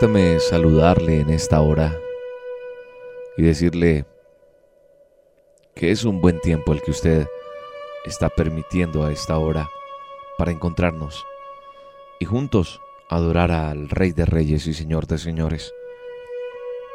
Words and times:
Permítame 0.00 0.40
saludarle 0.40 1.20
en 1.20 1.28
esta 1.28 1.60
hora 1.60 1.94
y 3.36 3.42
decirle 3.42 4.06
que 5.74 5.90
es 5.90 6.04
un 6.04 6.22
buen 6.22 6.40
tiempo 6.40 6.72
el 6.72 6.80
que 6.80 6.90
usted 6.90 7.26
está 8.06 8.30
permitiendo 8.30 9.04
a 9.04 9.12
esta 9.12 9.36
hora 9.36 9.68
para 10.38 10.52
encontrarnos 10.52 11.26
y 12.18 12.24
juntos 12.24 12.80
adorar 13.10 13.50
al 13.50 13.90
Rey 13.90 14.12
de 14.12 14.24
Reyes 14.24 14.66
y 14.66 14.72
Señor 14.72 15.06
de 15.06 15.18
Señores. 15.18 15.70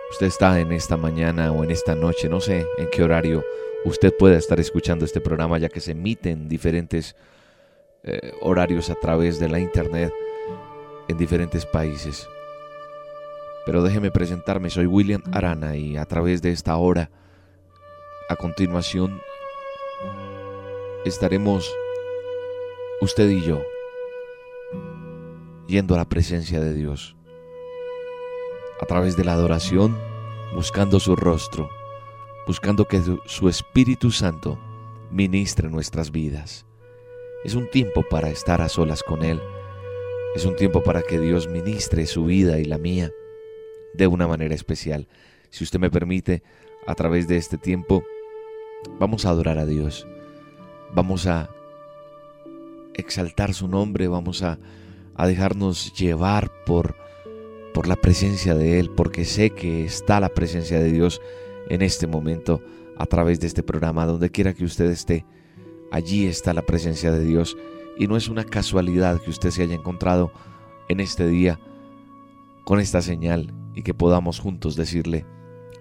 Usted 0.09 0.25
está 0.25 0.59
en 0.59 0.71
esta 0.71 0.97
mañana 0.97 1.52
o 1.52 1.63
en 1.63 1.69
esta 1.69 1.93
noche, 1.93 2.27
no 2.27 2.41
sé 2.41 2.65
en 2.80 2.89
qué 2.89 3.03
horario 3.03 3.45
usted 3.83 4.15
pueda 4.17 4.37
estar 4.37 4.59
escuchando 4.59 5.05
este 5.05 5.21
programa 5.21 5.59
ya 5.59 5.69
que 5.69 5.80
se 5.80 5.91
emite 5.91 6.31
en 6.31 6.49
diferentes 6.49 7.15
eh, 8.02 8.33
horarios 8.41 8.89
a 8.89 8.95
través 8.95 9.39
de 9.39 9.47
la 9.47 9.59
internet 9.59 10.11
en 11.08 11.17
diferentes 11.19 11.67
países. 11.67 12.27
Pero 13.66 13.81
déjeme 13.81 14.11
presentarme, 14.11 14.69
soy 14.69 14.85
William 14.85 15.23
Arana 15.31 15.75
y 15.75 15.97
a 15.97 16.05
través 16.05 16.41
de 16.41 16.52
esta 16.52 16.77
hora, 16.77 17.09
a 18.30 18.35
continuación, 18.35 19.21
estaremos 21.03 21.73
usted 23.02 23.30
y 23.30 23.41
yo 23.41 23.61
yendo 25.67 25.95
a 25.95 25.97
la 25.97 26.05
presencia 26.05 26.59
de 26.59 26.73
Dios. 26.73 27.16
A 28.80 28.86
través 28.86 29.17
de 29.17 29.23
la 29.23 29.33
adoración, 29.33 29.97
buscando 30.53 30.99
su 30.99 31.16
rostro, 31.16 31.69
buscando 32.45 32.86
que 32.86 33.02
su 33.25 33.49
Espíritu 33.49 34.11
Santo 34.11 34.59
ministre 35.09 35.69
nuestras 35.69 36.11
vidas. 36.11 36.66
Es 37.43 37.55
un 37.55 37.69
tiempo 37.69 38.03
para 38.09 38.30
estar 38.30 38.61
a 38.61 38.69
solas 38.69 39.02
con 39.02 39.23
Él. 39.23 39.41
Es 40.36 40.45
un 40.45 40.55
tiempo 40.55 40.83
para 40.83 41.02
que 41.02 41.19
Dios 41.19 41.47
ministre 41.47 42.05
su 42.05 42.25
vida 42.25 42.59
y 42.59 42.66
la 42.66 42.77
mía 42.77 43.11
de 43.97 44.07
una 44.07 44.27
manera 44.27 44.55
especial. 44.55 45.07
Si 45.49 45.63
usted 45.63 45.79
me 45.79 45.89
permite, 45.89 46.43
a 46.88 46.95
través 46.95 47.27
de 47.27 47.38
este 47.38 47.57
tiempo, 47.57 48.03
vamos 48.99 49.25
a 49.25 49.29
adorar 49.29 49.57
a 49.57 49.65
Dios. 49.65 50.07
Vamos 50.93 51.27
a 51.27 51.49
exaltar 52.93 53.53
su 53.53 53.67
nombre, 53.67 54.07
vamos 54.07 54.43
a, 54.43 54.59
dejarnos 55.17 55.93
llevar 55.93 56.52
por, 56.65 56.95
por 57.73 57.87
la 57.87 57.95
presencia 57.95 58.53
de 58.53 58.79
Él, 58.79 58.91
porque 58.91 59.25
sé 59.25 59.52
que 59.52 59.85
está 59.85 60.19
la 60.19 60.30
presencia 60.30 60.80
de 60.80 60.91
Dios 60.91 61.21
en 61.69 61.81
este 61.81 62.07
momento 62.07 62.61
a 62.97 63.05
través 63.05 63.39
de 63.39 63.47
este 63.47 63.63
programa, 63.63 64.05
donde 64.05 64.30
quiera 64.30 64.53
que 64.53 64.65
usted 64.65 64.86
esté, 64.86 65.25
allí 65.91 66.27
está 66.27 66.53
la 66.53 66.61
presencia 66.61 67.11
de 67.11 67.23
Dios 67.23 67.58
y 67.97 68.08
no 68.08 68.17
es 68.17 68.27
una 68.27 68.43
casualidad 68.43 69.21
que 69.21 69.30
usted 69.30 69.52
se 69.52 69.64
haya 69.64 69.75
encontrado 69.75 70.31
en 70.89 70.99
este 70.99 71.27
día 71.27 71.59
con 72.65 72.80
esta 72.80 73.02
señal 73.02 73.53
y 73.75 73.83
que 73.83 73.93
podamos 73.93 74.39
juntos 74.39 74.75
decirle, 74.75 75.25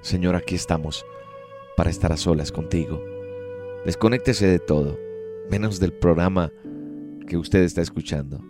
Señor, 0.03 0.37
aquí 0.37 0.55
estamos 0.56 1.06
para 1.77 1.91
estar 1.91 2.12
a 2.12 2.16
solas 2.16 2.53
contigo. 2.53 3.00
Desconéctese 3.87 4.47
de 4.47 4.59
todo, 4.59 4.99
menos 5.50 5.81
del 5.81 5.93
programa 5.93 6.50
que 7.27 7.37
usted 7.37 7.62
está 7.62 7.81
escuchando. 7.81 8.41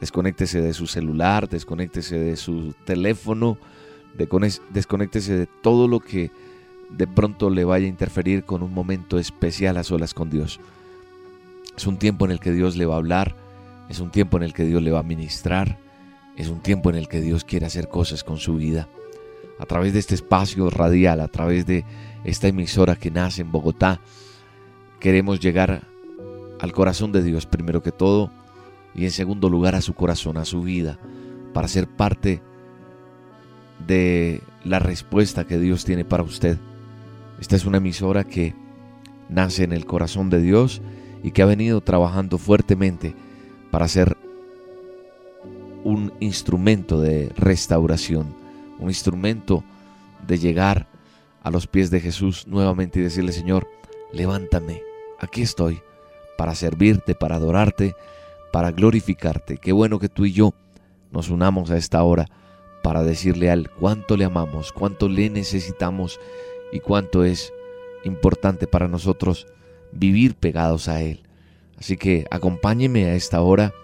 Desconéctese 0.00 0.60
de 0.60 0.74
su 0.74 0.86
celular, 0.86 1.48
desconéctese 1.48 2.18
de 2.18 2.36
su 2.36 2.74
teléfono, 2.84 3.58
desconéctese 4.72 5.38
de 5.38 5.46
todo 5.46 5.88
lo 5.88 6.00
que 6.00 6.30
de 6.90 7.06
pronto 7.06 7.50
le 7.50 7.64
vaya 7.64 7.86
a 7.86 7.88
interferir 7.88 8.44
con 8.44 8.62
un 8.62 8.72
momento 8.72 9.18
especial 9.18 9.76
a 9.76 9.84
solas 9.84 10.14
con 10.14 10.30
Dios. 10.30 10.60
Es 11.76 11.86
un 11.86 11.98
tiempo 11.98 12.24
en 12.24 12.30
el 12.30 12.40
que 12.40 12.52
Dios 12.52 12.76
le 12.76 12.86
va 12.86 12.94
a 12.94 12.98
hablar, 12.98 13.36
es 13.88 14.00
un 14.00 14.10
tiempo 14.10 14.36
en 14.36 14.42
el 14.42 14.52
que 14.52 14.64
Dios 14.64 14.82
le 14.82 14.90
va 14.90 15.00
a 15.00 15.04
ministrar, 15.04 15.78
es 16.36 16.48
un 16.48 16.60
tiempo 16.60 16.90
en 16.90 16.96
el 16.96 17.08
que 17.08 17.20
Dios 17.20 17.44
quiere 17.44 17.66
hacer 17.66 17.88
cosas 17.88 18.24
con 18.24 18.38
su 18.38 18.56
vida. 18.56 18.88
A 19.58 19.66
través 19.66 19.92
de 19.92 20.00
este 20.00 20.14
espacio 20.14 20.68
radial, 20.70 21.20
a 21.20 21.28
través 21.28 21.64
de 21.66 21.84
esta 22.24 22.48
emisora 22.48 22.96
que 22.96 23.10
nace 23.10 23.42
en 23.42 23.52
Bogotá, 23.52 24.00
queremos 24.98 25.38
llegar 25.38 25.86
al 26.60 26.72
corazón 26.72 27.12
de 27.12 27.22
Dios 27.22 27.46
primero 27.46 27.82
que 27.82 27.92
todo 27.92 28.30
y 28.94 29.04
en 29.04 29.10
segundo 29.10 29.48
lugar 29.48 29.74
a 29.74 29.80
su 29.80 29.94
corazón, 29.94 30.36
a 30.36 30.44
su 30.44 30.62
vida, 30.62 30.98
para 31.52 31.68
ser 31.68 31.86
parte 31.88 32.42
de 33.86 34.42
la 34.64 34.78
respuesta 34.78 35.46
que 35.46 35.58
Dios 35.58 35.84
tiene 35.84 36.04
para 36.04 36.22
usted. 36.22 36.58
Esta 37.40 37.56
es 37.56 37.64
una 37.64 37.78
emisora 37.78 38.24
que 38.24 38.54
nace 39.28 39.64
en 39.64 39.72
el 39.72 39.86
corazón 39.86 40.30
de 40.30 40.40
Dios 40.40 40.80
y 41.22 41.30
que 41.30 41.42
ha 41.42 41.46
venido 41.46 41.80
trabajando 41.80 42.38
fuertemente 42.38 43.14
para 43.70 43.88
ser 43.88 44.16
un 45.84 46.12
instrumento 46.20 47.00
de 47.00 47.30
restauración, 47.36 48.34
un 48.80 48.88
instrumento 48.88 49.62
de 50.26 50.38
llegar 50.38 50.88
a 51.42 51.50
los 51.50 51.66
pies 51.66 51.90
de 51.90 52.00
Jesús 52.00 52.46
nuevamente 52.48 52.98
y 52.98 53.02
decirle, 53.02 53.32
Señor, 53.32 53.68
levántame, 54.12 54.82
aquí 55.20 55.42
estoy, 55.42 55.80
para 56.36 56.54
servirte, 56.54 57.14
para 57.14 57.36
adorarte, 57.36 57.94
para 58.52 58.72
glorificarte. 58.72 59.58
Qué 59.58 59.72
bueno 59.72 59.98
que 59.98 60.08
tú 60.08 60.24
y 60.24 60.32
yo 60.32 60.54
nos 61.12 61.28
unamos 61.28 61.70
a 61.70 61.76
esta 61.76 62.02
hora 62.02 62.26
para 62.82 63.02
decirle 63.02 63.50
al 63.50 63.70
cuánto 63.70 64.16
le 64.16 64.24
amamos, 64.24 64.72
cuánto 64.72 65.08
le 65.08 65.30
necesitamos 65.30 66.18
y 66.72 66.80
cuánto 66.80 67.24
es 67.24 67.52
importante 68.04 68.66
para 68.66 68.88
nosotros 68.88 69.46
vivir 69.92 70.34
pegados 70.34 70.88
a 70.88 71.02
Él. 71.02 71.22
Así 71.78 71.96
que 71.96 72.26
acompáñeme 72.30 73.06
a 73.06 73.14
esta 73.14 73.40
hora 73.42 73.74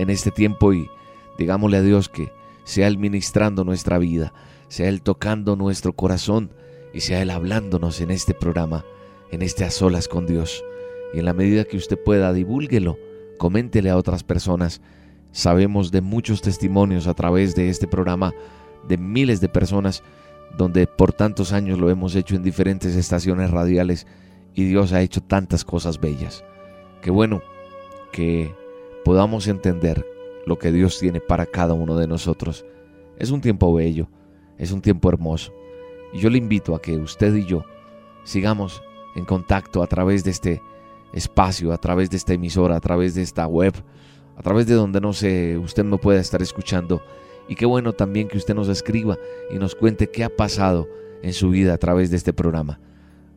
en 0.00 0.08
este 0.10 0.30
tiempo 0.30 0.72
y 0.72 0.90
digámosle 1.38 1.76
a 1.76 1.82
Dios 1.82 2.08
que 2.08 2.32
sea 2.64 2.86
Él 2.86 2.98
ministrando 2.98 3.64
nuestra 3.64 3.98
vida, 3.98 4.32
sea 4.68 4.88
Él 4.88 5.02
tocando 5.02 5.56
nuestro 5.56 5.92
corazón 5.92 6.50
y 6.94 7.00
sea 7.00 7.20
Él 7.20 7.30
hablándonos 7.30 8.00
en 8.00 8.10
este 8.10 8.32
programa, 8.32 8.84
en 9.30 9.42
este 9.42 9.64
a 9.64 9.70
solas 9.70 10.08
con 10.08 10.26
Dios. 10.26 10.64
Y 11.12 11.18
en 11.18 11.26
la 11.26 11.34
medida 11.34 11.64
que 11.64 11.76
usted 11.76 11.98
pueda, 12.02 12.32
divúlguelo, 12.32 12.98
coméntele 13.38 13.90
a 13.90 13.96
otras 13.96 14.24
personas. 14.24 14.80
Sabemos 15.32 15.90
de 15.90 16.00
muchos 16.00 16.40
testimonios 16.40 17.06
a 17.06 17.14
través 17.14 17.54
de 17.54 17.68
este 17.68 17.86
programa, 17.86 18.32
de 18.88 18.96
miles 18.96 19.40
de 19.40 19.48
personas, 19.48 20.02
donde 20.56 20.86
por 20.86 21.12
tantos 21.12 21.52
años 21.52 21.78
lo 21.78 21.90
hemos 21.90 22.14
hecho 22.16 22.36
en 22.36 22.42
diferentes 22.42 22.96
estaciones 22.96 23.50
radiales 23.50 24.06
y 24.54 24.64
Dios 24.64 24.92
ha 24.92 25.02
hecho 25.02 25.20
tantas 25.20 25.64
cosas 25.64 26.00
bellas. 26.00 26.44
Qué 27.02 27.10
bueno 27.10 27.42
que 28.12 28.54
podamos 29.04 29.46
entender 29.48 30.06
lo 30.46 30.58
que 30.58 30.72
Dios 30.72 30.98
tiene 30.98 31.20
para 31.20 31.46
cada 31.46 31.74
uno 31.74 31.96
de 31.96 32.06
nosotros. 32.06 32.64
Es 33.18 33.30
un 33.30 33.40
tiempo 33.40 33.72
bello, 33.74 34.08
es 34.58 34.72
un 34.72 34.80
tiempo 34.80 35.08
hermoso. 35.08 35.52
Y 36.12 36.18
yo 36.18 36.30
le 36.30 36.38
invito 36.38 36.74
a 36.74 36.82
que 36.82 36.96
usted 36.96 37.34
y 37.34 37.44
yo 37.44 37.64
sigamos 38.24 38.82
en 39.14 39.24
contacto 39.24 39.82
a 39.82 39.86
través 39.86 40.24
de 40.24 40.30
este 40.30 40.62
espacio, 41.12 41.72
a 41.72 41.78
través 41.78 42.10
de 42.10 42.16
esta 42.16 42.34
emisora, 42.34 42.76
a 42.76 42.80
través 42.80 43.14
de 43.14 43.22
esta 43.22 43.46
web, 43.46 43.74
a 44.36 44.42
través 44.42 44.66
de 44.66 44.74
donde 44.74 45.00
no 45.00 45.12
sé, 45.12 45.58
usted 45.58 45.84
me 45.84 45.98
pueda 45.98 46.20
estar 46.20 46.42
escuchando. 46.42 47.02
Y 47.48 47.56
qué 47.56 47.66
bueno 47.66 47.92
también 47.92 48.28
que 48.28 48.38
usted 48.38 48.54
nos 48.54 48.68
escriba 48.68 49.18
y 49.50 49.58
nos 49.58 49.74
cuente 49.74 50.08
qué 50.08 50.24
ha 50.24 50.34
pasado 50.34 50.88
en 51.22 51.32
su 51.32 51.50
vida 51.50 51.74
a 51.74 51.78
través 51.78 52.10
de 52.10 52.16
este 52.16 52.32
programa. 52.32 52.80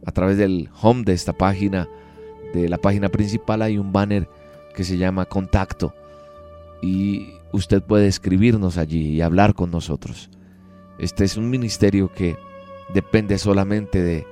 A 0.05 0.11
través 0.11 0.37
del 0.37 0.69
home 0.81 1.03
de 1.03 1.13
esta 1.13 1.33
página, 1.33 1.89
de 2.53 2.69
la 2.69 2.77
página 2.77 3.09
principal 3.09 3.61
hay 3.61 3.77
un 3.77 3.91
banner 3.91 4.29
que 4.73 4.83
se 4.83 4.97
llama 4.97 5.25
Contacto 5.25 5.93
y 6.81 7.35
usted 7.53 7.81
puede 7.81 8.07
escribirnos 8.07 8.77
allí 8.77 9.09
y 9.09 9.21
hablar 9.21 9.53
con 9.53 9.71
nosotros. 9.71 10.29
Este 10.99 11.23
es 11.23 11.37
un 11.37 11.49
ministerio 11.49 12.11
que 12.11 12.35
depende 12.93 13.37
solamente 13.37 14.01
de 14.01 14.27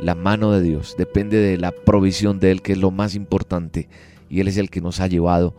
la 0.00 0.14
mano 0.14 0.52
de 0.52 0.62
Dios, 0.62 0.94
depende 0.96 1.38
de 1.38 1.58
la 1.58 1.72
provisión 1.72 2.38
de 2.38 2.52
Él, 2.52 2.62
que 2.62 2.72
es 2.72 2.78
lo 2.78 2.90
más 2.90 3.14
importante, 3.14 3.88
y 4.28 4.40
Él 4.40 4.48
es 4.48 4.56
el 4.56 4.70
que 4.70 4.80
nos 4.80 5.00
ha 5.00 5.06
llevado 5.06 5.54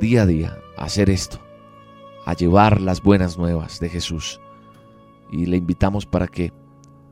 día 0.00 0.22
a 0.22 0.26
día 0.26 0.58
a 0.76 0.84
hacer 0.84 1.10
esto, 1.10 1.40
a 2.24 2.34
llevar 2.34 2.80
las 2.80 3.02
buenas 3.02 3.36
nuevas 3.36 3.80
de 3.80 3.88
Jesús. 3.88 4.40
Y 5.30 5.46
le 5.46 5.56
invitamos 5.56 6.06
para 6.06 6.28
que 6.28 6.52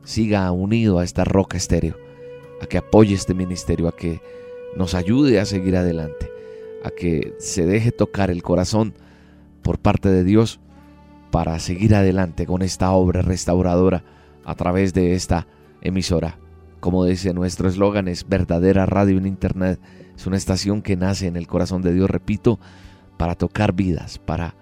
siga 0.03 0.51
unido 0.51 0.99
a 0.99 1.03
esta 1.03 1.23
roca 1.23 1.57
estéreo, 1.57 1.97
a 2.61 2.65
que 2.65 2.77
apoye 2.77 3.13
este 3.13 3.33
ministerio, 3.33 3.87
a 3.87 3.95
que 3.95 4.21
nos 4.77 4.95
ayude 4.95 5.39
a 5.39 5.45
seguir 5.45 5.75
adelante, 5.75 6.31
a 6.83 6.91
que 6.91 7.33
se 7.39 7.65
deje 7.65 7.91
tocar 7.91 8.31
el 8.31 8.43
corazón 8.43 8.93
por 9.61 9.79
parte 9.79 10.09
de 10.09 10.23
Dios 10.23 10.59
para 11.31 11.57
seguir 11.59 11.95
adelante 11.95 12.45
con 12.45 12.61
esta 12.61 12.91
obra 12.91 13.21
restauradora 13.21 14.03
a 14.45 14.55
través 14.55 14.93
de 14.93 15.13
esta 15.13 15.47
emisora. 15.81 16.37
Como 16.79 17.05
dice 17.05 17.33
nuestro 17.33 17.69
eslogan, 17.69 18.07
es 18.07 18.27
verdadera 18.27 18.85
radio 18.85 19.17
en 19.17 19.25
Internet. 19.25 19.79
Es 20.15 20.27
una 20.27 20.37
estación 20.37 20.81
que 20.81 20.97
nace 20.97 21.27
en 21.27 21.37
el 21.37 21.47
corazón 21.47 21.81
de 21.81 21.93
Dios, 21.93 22.09
repito, 22.09 22.59
para 23.17 23.35
tocar 23.35 23.73
vidas, 23.73 24.19
para 24.19 24.55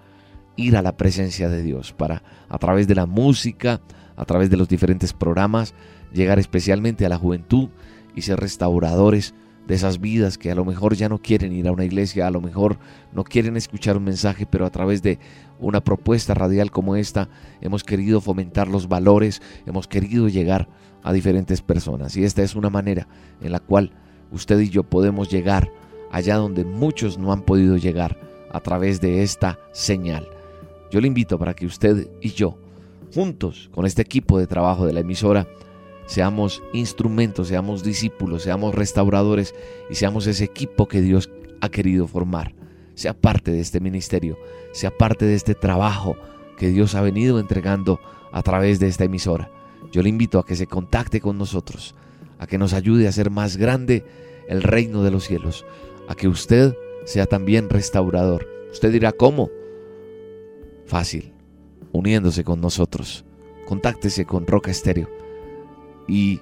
ir 0.56 0.76
a 0.76 0.82
la 0.82 0.96
presencia 0.96 1.48
de 1.48 1.62
Dios, 1.62 1.92
para 1.92 2.22
a 2.48 2.58
través 2.58 2.86
de 2.86 2.94
la 2.94 3.06
música, 3.06 3.80
a 4.16 4.24
través 4.24 4.50
de 4.50 4.56
los 4.56 4.68
diferentes 4.68 5.12
programas, 5.12 5.74
llegar 6.12 6.38
especialmente 6.38 7.04
a 7.04 7.08
la 7.08 7.18
juventud 7.18 7.70
y 8.14 8.22
ser 8.22 8.38
restauradores 8.38 9.34
de 9.66 9.74
esas 9.74 10.00
vidas 10.00 10.38
que 10.38 10.50
a 10.50 10.54
lo 10.54 10.64
mejor 10.64 10.94
ya 10.94 11.08
no 11.08 11.18
quieren 11.18 11.52
ir 11.52 11.68
a 11.68 11.72
una 11.72 11.84
iglesia, 11.84 12.26
a 12.26 12.30
lo 12.30 12.40
mejor 12.40 12.78
no 13.12 13.24
quieren 13.24 13.56
escuchar 13.56 13.96
un 13.96 14.04
mensaje, 14.04 14.46
pero 14.46 14.66
a 14.66 14.70
través 14.70 15.02
de 15.02 15.18
una 15.60 15.80
propuesta 15.80 16.34
radial 16.34 16.70
como 16.70 16.96
esta 16.96 17.28
hemos 17.60 17.84
querido 17.84 18.20
fomentar 18.20 18.68
los 18.68 18.88
valores, 18.88 19.40
hemos 19.66 19.86
querido 19.86 20.28
llegar 20.28 20.68
a 21.02 21.12
diferentes 21.12 21.62
personas. 21.62 22.16
Y 22.16 22.24
esta 22.24 22.42
es 22.42 22.54
una 22.54 22.70
manera 22.70 23.06
en 23.40 23.52
la 23.52 23.60
cual 23.60 23.92
usted 24.30 24.58
y 24.60 24.68
yo 24.68 24.82
podemos 24.82 25.30
llegar 25.30 25.70
allá 26.10 26.36
donde 26.36 26.64
muchos 26.64 27.18
no 27.18 27.32
han 27.32 27.42
podido 27.42 27.76
llegar 27.76 28.18
a 28.50 28.60
través 28.60 29.00
de 29.00 29.22
esta 29.22 29.58
señal. 29.72 30.28
Yo 30.90 31.00
le 31.00 31.08
invito 31.08 31.38
para 31.38 31.54
que 31.54 31.66
usted 31.66 32.08
y 32.20 32.30
yo, 32.30 32.58
juntos 33.14 33.70
con 33.72 33.86
este 33.86 34.02
equipo 34.02 34.38
de 34.38 34.46
trabajo 34.46 34.86
de 34.86 34.92
la 34.92 35.00
emisora, 35.00 35.46
seamos 36.06 36.62
instrumentos, 36.72 37.48
seamos 37.48 37.82
discípulos, 37.82 38.42
seamos 38.42 38.74
restauradores 38.74 39.54
y 39.90 39.94
seamos 39.94 40.26
ese 40.26 40.44
equipo 40.44 40.88
que 40.88 41.00
Dios 41.00 41.30
ha 41.60 41.68
querido 41.68 42.06
formar. 42.06 42.54
Sea 42.94 43.14
parte 43.14 43.50
de 43.50 43.60
este 43.60 43.80
ministerio, 43.80 44.36
sea 44.72 44.90
parte 44.90 45.24
de 45.24 45.34
este 45.34 45.54
trabajo 45.54 46.16
que 46.58 46.68
Dios 46.68 46.94
ha 46.94 47.00
venido 47.00 47.38
entregando 47.38 48.00
a 48.32 48.42
través 48.42 48.78
de 48.78 48.88
esta 48.88 49.04
emisora. 49.04 49.50
Yo 49.90 50.02
le 50.02 50.08
invito 50.08 50.38
a 50.38 50.44
que 50.44 50.56
se 50.56 50.66
contacte 50.66 51.20
con 51.20 51.38
nosotros, 51.38 51.94
a 52.38 52.46
que 52.46 52.58
nos 52.58 52.72
ayude 52.72 53.06
a 53.06 53.10
hacer 53.10 53.30
más 53.30 53.56
grande 53.56 54.04
el 54.48 54.62
reino 54.62 55.02
de 55.02 55.10
los 55.10 55.24
cielos, 55.24 55.64
a 56.08 56.14
que 56.14 56.28
usted 56.28 56.76
sea 57.04 57.26
también 57.26 57.70
restaurador. 57.70 58.46
Usted 58.70 58.92
dirá, 58.92 59.12
¿cómo? 59.12 59.50
Fácil, 60.86 61.32
uniéndose 61.92 62.44
con 62.44 62.60
nosotros. 62.60 63.24
Contáctese 63.66 64.26
con 64.26 64.46
Roca 64.46 64.70
Estéreo 64.70 65.21
y 66.08 66.40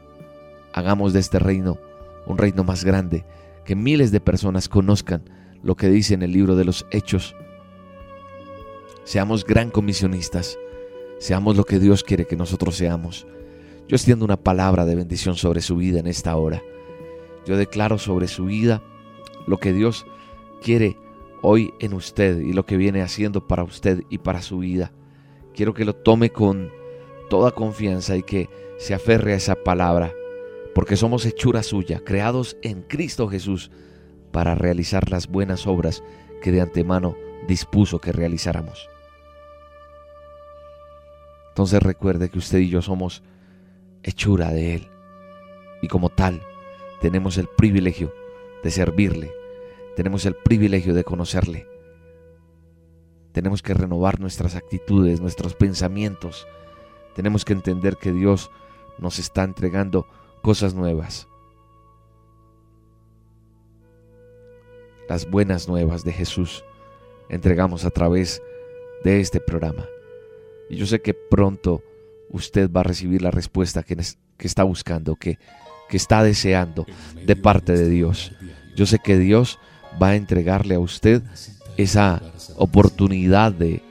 hagamos 0.73 1.13
de 1.13 1.21
este 1.21 1.39
reino 1.39 1.79
un 2.27 2.39
reino 2.39 2.65
más 2.65 2.85
grande, 2.85 3.25
que 3.65 3.75
miles 3.75 4.13
de 4.13 4.21
personas 4.21 4.69
conozcan 4.69 5.23
lo 5.63 5.77
que 5.77 5.89
dice 5.89 6.15
en 6.15 6.23
el 6.23 6.33
libro 6.33 6.57
de 6.57 6.65
los 6.65 6.87
Hechos. 6.91 7.35
Seamos 9.05 9.45
gran 9.45 9.71
comisionistas, 9.71 10.59
seamos 11.19 11.57
lo 11.57 11.65
que 11.65 11.79
Dios 11.79 12.05
quiere 12.05 12.27
que 12.27 12.37
nosotros 12.37 12.77
seamos. 12.77 13.27
Yo 13.89 13.97
extiendo 13.97 14.25
una 14.25 14.37
palabra 14.37 14.85
de 14.85 14.95
bendición 14.95 15.37
sobre 15.37 15.61
su 15.61 15.77
vida 15.77 15.99
en 15.99 16.07
esta 16.07 16.37
hora. 16.37 16.63
Yo 17.47 17.57
declaro 17.57 17.99
sobre 17.99 18.29
su 18.29 18.45
vida 18.45 18.83
lo 19.47 19.59
que 19.59 19.73
Dios 19.73 20.07
quiere 20.63 20.97
hoy 21.43 21.75
en 21.81 21.95
usted 21.95 22.39
y 22.41 22.53
lo 22.53 22.65
que 22.65 22.77
viene 22.77 23.03
haciendo 23.03 23.47
para 23.47 23.65
usted 23.65 24.05
y 24.09 24.19
para 24.19 24.43
su 24.43 24.59
vida. 24.59 24.93
Quiero 25.55 25.75
que 25.75 25.85
lo 25.85 25.95
tome 25.95 26.31
con 26.31 26.71
toda 27.29 27.51
confianza 27.51 28.17
y 28.17 28.23
que 28.23 28.49
se 28.81 28.95
aferre 28.95 29.35
a 29.35 29.37
esa 29.37 29.57
palabra, 29.57 30.15
porque 30.75 30.97
somos 30.97 31.27
hechura 31.27 31.63
suya, 31.63 32.01
creados 32.03 32.57
en 32.63 32.81
Cristo 32.81 33.29
Jesús 33.29 33.71
para 34.33 34.55
realizar 34.55 35.11
las 35.11 35.29
buenas 35.29 35.67
obras 35.67 36.03
que 36.41 36.51
de 36.51 36.63
antemano 36.63 37.15
dispuso 37.47 37.99
que 37.99 38.11
realizáramos. 38.11 38.89
Entonces 41.51 41.83
recuerde 41.83 42.31
que 42.31 42.39
usted 42.39 42.61
y 42.61 42.71
yo 42.71 42.81
somos 42.81 43.23
hechura 44.03 44.51
de 44.51 44.77
Él 44.77 44.89
y 45.83 45.89
como 45.89 46.09
tal 46.09 46.43
tenemos 47.03 47.37
el 47.37 47.49
privilegio 47.49 48.15
de 48.65 48.71
servirle, 48.71 49.31
tenemos 49.95 50.25
el 50.25 50.37
privilegio 50.37 50.95
de 50.95 51.05
conocerle. 51.05 51.67
Tenemos 53.33 53.61
que 53.61 53.75
renovar 53.75 54.21
nuestras 54.21 54.57
actitudes, 54.57 55.21
nuestros 55.21 55.55
pensamientos. 55.55 56.49
Tenemos 57.15 57.45
que 57.45 57.53
entender 57.53 57.97
que 57.97 58.13
Dios 58.13 58.51
nos 59.01 59.19
está 59.19 59.43
entregando 59.45 60.07
cosas 60.43 60.75
nuevas. 60.75 61.27
Las 65.09 65.29
buenas 65.29 65.67
nuevas 65.67 66.05
de 66.05 66.13
Jesús 66.13 66.65
entregamos 67.29 67.85
a 67.85 67.91
través 67.91 68.41
de 69.03 69.21
este 69.21 69.41
programa. 69.41 69.87
Y 70.69 70.77
yo 70.77 70.87
sé 70.87 71.01
que 71.01 71.15
pronto 71.15 71.83
usted 72.29 72.71
va 72.71 72.81
a 72.81 72.85
recibir 72.85 73.23
la 73.23 73.31
respuesta 73.31 73.83
que, 73.83 73.97
que 73.97 74.47
está 74.47 74.63
buscando, 74.63 75.17
que, 75.17 75.39
que 75.89 75.97
está 75.97 76.23
deseando 76.23 76.87
de 77.27 77.37
parte 77.37 77.73
de 77.73 77.89
Dios. 77.89 78.33
Yo 78.77 78.87
sé 78.87 78.99
que 79.01 79.19
Dios 79.19 79.59
va 80.01 80.11
a 80.11 80.17
entregarle 80.17 80.77
a 80.77 80.81
usted 80.81 81.23
esa 81.77 82.23
oportunidad 82.57 83.53
de, 83.53 83.83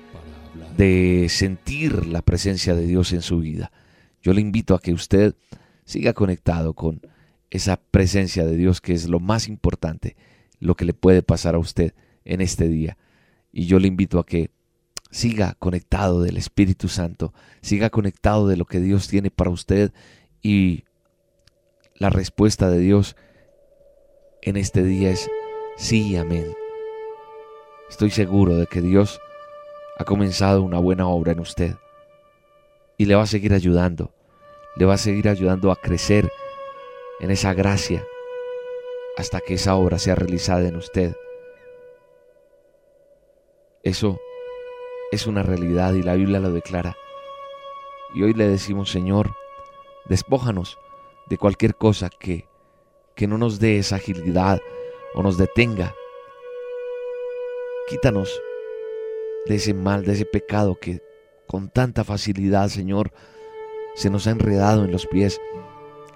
de 0.78 1.28
sentir 1.30 2.06
la 2.06 2.22
presencia 2.22 2.76
de 2.76 2.86
Dios 2.88 3.12
en 3.12 3.22
su 3.22 3.40
vida. 3.40 3.72
Yo 4.22 4.34
le 4.34 4.42
invito 4.42 4.76
a 4.76 4.80
que 4.80 4.94
usted 4.94 5.36
siga 5.86 6.14
conectado 6.14 6.74
con 6.74 7.02
esa 7.50 7.78
presencia 7.78 8.46
de 8.46 8.56
Dios 8.56 8.82
que 8.82 8.94
es 8.94 9.08
lo 9.10 9.20
más 9.20 9.48
importante, 9.48 10.16
lo 10.60 10.76
que 10.76 10.86
le 10.86 10.94
puede 10.94 11.24
pasar 11.24 11.56
a 11.56 11.60
usted 11.60 11.94
en 12.26 12.42
este 12.42 12.68
día. 12.68 12.98
Y 13.52 13.66
yo 13.66 13.80
le 13.80 13.88
invito 13.88 14.20
a 14.20 14.26
que 14.26 14.52
siga 15.10 15.56
conectado 15.58 16.22
del 16.22 16.38
Espíritu 16.38 16.88
Santo, 16.88 17.34
siga 17.62 17.90
conectado 17.90 18.48
de 18.48 18.58
lo 18.58 18.66
que 18.66 18.80
Dios 18.80 19.08
tiene 19.08 19.32
para 19.32 19.50
usted 19.50 19.92
y 20.42 20.84
la 21.96 22.10
respuesta 22.10 22.70
de 22.70 22.80
Dios 22.80 23.16
en 24.42 24.56
este 24.58 24.84
día 24.84 25.10
es 25.10 25.30
sí, 25.78 26.16
amén. 26.16 26.46
Estoy 27.90 28.12
seguro 28.12 28.56
de 28.56 28.68
que 28.68 28.82
Dios 28.82 29.20
ha 29.98 30.06
comenzado 30.06 30.62
una 30.62 30.78
buena 30.78 31.08
obra 31.08 31.32
en 31.32 31.40
usted 31.40 31.76
y 33.00 33.06
le 33.06 33.16
va 33.16 33.24
a 33.24 33.28
seguir 33.28 33.54
ayudando, 33.54 34.14
le 34.76 34.86
va 34.86 34.96
a 34.96 34.98
seguir 34.98 35.30
ayudando 35.30 35.72
a 35.72 35.78
crecer 35.78 36.30
en 37.22 37.32
esa 37.32 37.54
gracia 37.54 38.06
hasta 39.16 39.40
que 39.40 39.54
esa 39.54 39.76
obra 39.76 39.98
sea 40.00 40.16
realizada 40.16 40.68
en 40.68 40.76
usted. 40.76 41.16
Eso 43.84 44.20
es 45.14 45.28
una 45.28 45.44
realidad 45.44 45.94
y 45.94 46.04
la 46.04 46.16
Biblia 46.16 46.42
lo 46.42 46.52
declara. 46.52 46.98
Y 48.14 48.24
hoy 48.24 48.34
le 48.34 48.50
decimos, 48.50 48.92
Señor, 48.92 49.34
despójanos 50.10 50.78
de 51.28 51.38
cualquier 51.38 51.76
cosa 51.76 52.10
que, 52.10 52.50
que 53.16 53.28
no 53.28 53.38
nos 53.38 53.62
dé 53.62 53.78
esa 53.78 53.96
agilidad 53.96 54.60
o 55.14 55.24
nos 55.24 55.38
detenga. 55.38 55.96
Quítanos 57.88 58.42
de 59.46 59.56
ese 59.56 59.74
mal, 59.74 60.04
de 60.04 60.12
ese 60.12 60.26
pecado 60.26 60.76
que 60.76 61.02
con 61.50 61.68
tanta 61.68 62.04
facilidad, 62.04 62.70
Señor, 62.70 63.12
se 63.96 64.12
nos 64.12 64.28
ha 64.28 64.32
enredado 64.32 64.86
en 64.86 64.92
los 64.92 65.08
pies 65.08 65.42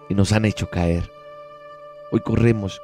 y 0.08 0.14
nos 0.14 0.32
han 0.32 0.46
hecho 0.46 0.70
caer. 0.70 1.10
Hoy 2.12 2.20
corremos 2.20 2.80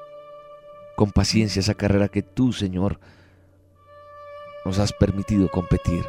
con 0.95 1.11
paciencia 1.11 1.59
esa 1.59 1.75
carrera 1.75 2.07
que 2.07 2.23
tú, 2.23 2.51
Señor, 2.51 2.99
nos 4.65 4.79
has 4.79 4.93
permitido 4.93 5.47
competir. 5.51 6.03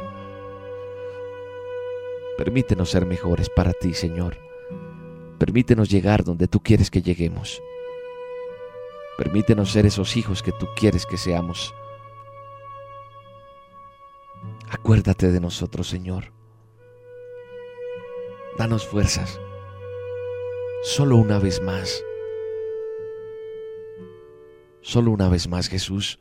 Permítenos 2.39 2.89
ser 2.89 3.05
mejores 3.05 3.47
para 3.47 3.73
ti, 3.73 3.93
Señor. 3.93 4.35
Permítenos 5.37 5.91
llegar 5.91 6.23
donde 6.23 6.47
tú 6.47 6.59
quieres 6.63 6.89
que 6.89 7.03
lleguemos. 7.03 7.61
Permítenos 9.15 9.71
ser 9.71 9.85
esos 9.85 10.17
hijos 10.17 10.41
que 10.41 10.51
tú 10.53 10.65
quieres 10.75 11.05
que 11.05 11.17
seamos. 11.17 11.71
Acuérdate 14.71 15.33
de 15.33 15.41
nosotros, 15.41 15.89
Señor. 15.89 16.31
Danos 18.57 18.87
fuerzas. 18.87 19.37
Solo 20.81 21.17
una 21.17 21.39
vez 21.39 21.61
más. 21.61 22.01
Solo 24.79 25.11
una 25.11 25.27
vez 25.27 25.49
más, 25.49 25.67
Jesús, 25.67 26.19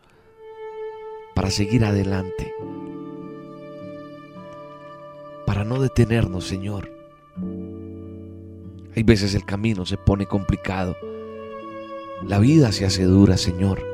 para 1.37 1.51
seguir 1.51 1.85
adelante. 1.85 2.53
Para 5.47 5.63
no 5.63 5.81
detenernos, 5.81 6.45
Señor. 6.45 6.91
Hay 8.97 9.05
veces 9.05 9.35
el 9.37 9.45
camino 9.45 9.87
se 9.87 9.97
pone 9.97 10.27
complicado. 10.27 10.97
La 12.27 12.41
vida 12.41 12.73
se 12.73 12.85
hace 12.85 13.05
dura, 13.05 13.37
Señor. 13.37 13.90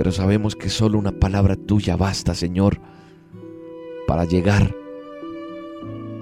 Pero 0.00 0.12
sabemos 0.12 0.56
que 0.56 0.70
solo 0.70 0.98
una 0.98 1.12
palabra 1.12 1.56
tuya 1.56 1.94
basta, 1.94 2.34
Señor, 2.34 2.80
para 4.06 4.24
llegar 4.24 4.74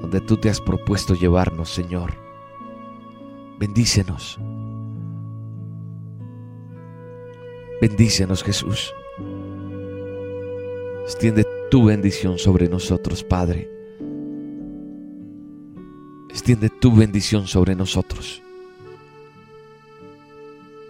donde 0.00 0.20
tú 0.20 0.37
te 0.37 0.50
has 0.50 0.61
propuesto 0.61 1.14
llevarnos, 1.14 1.70
Señor. 1.70 2.12
Bendícenos. 3.61 4.37
Bendícenos, 7.80 8.42
Jesús. 8.42 8.92
Extiende 11.04 11.47
tu 11.70 11.85
bendición 11.85 12.37
sobre 12.37 12.68
nosotros, 12.68 13.23
Padre. 13.23 13.70
Extiende 16.28 16.68
tu 16.68 16.97
bendición 16.97 17.47
sobre 17.47 17.76
nosotros. 17.76 18.42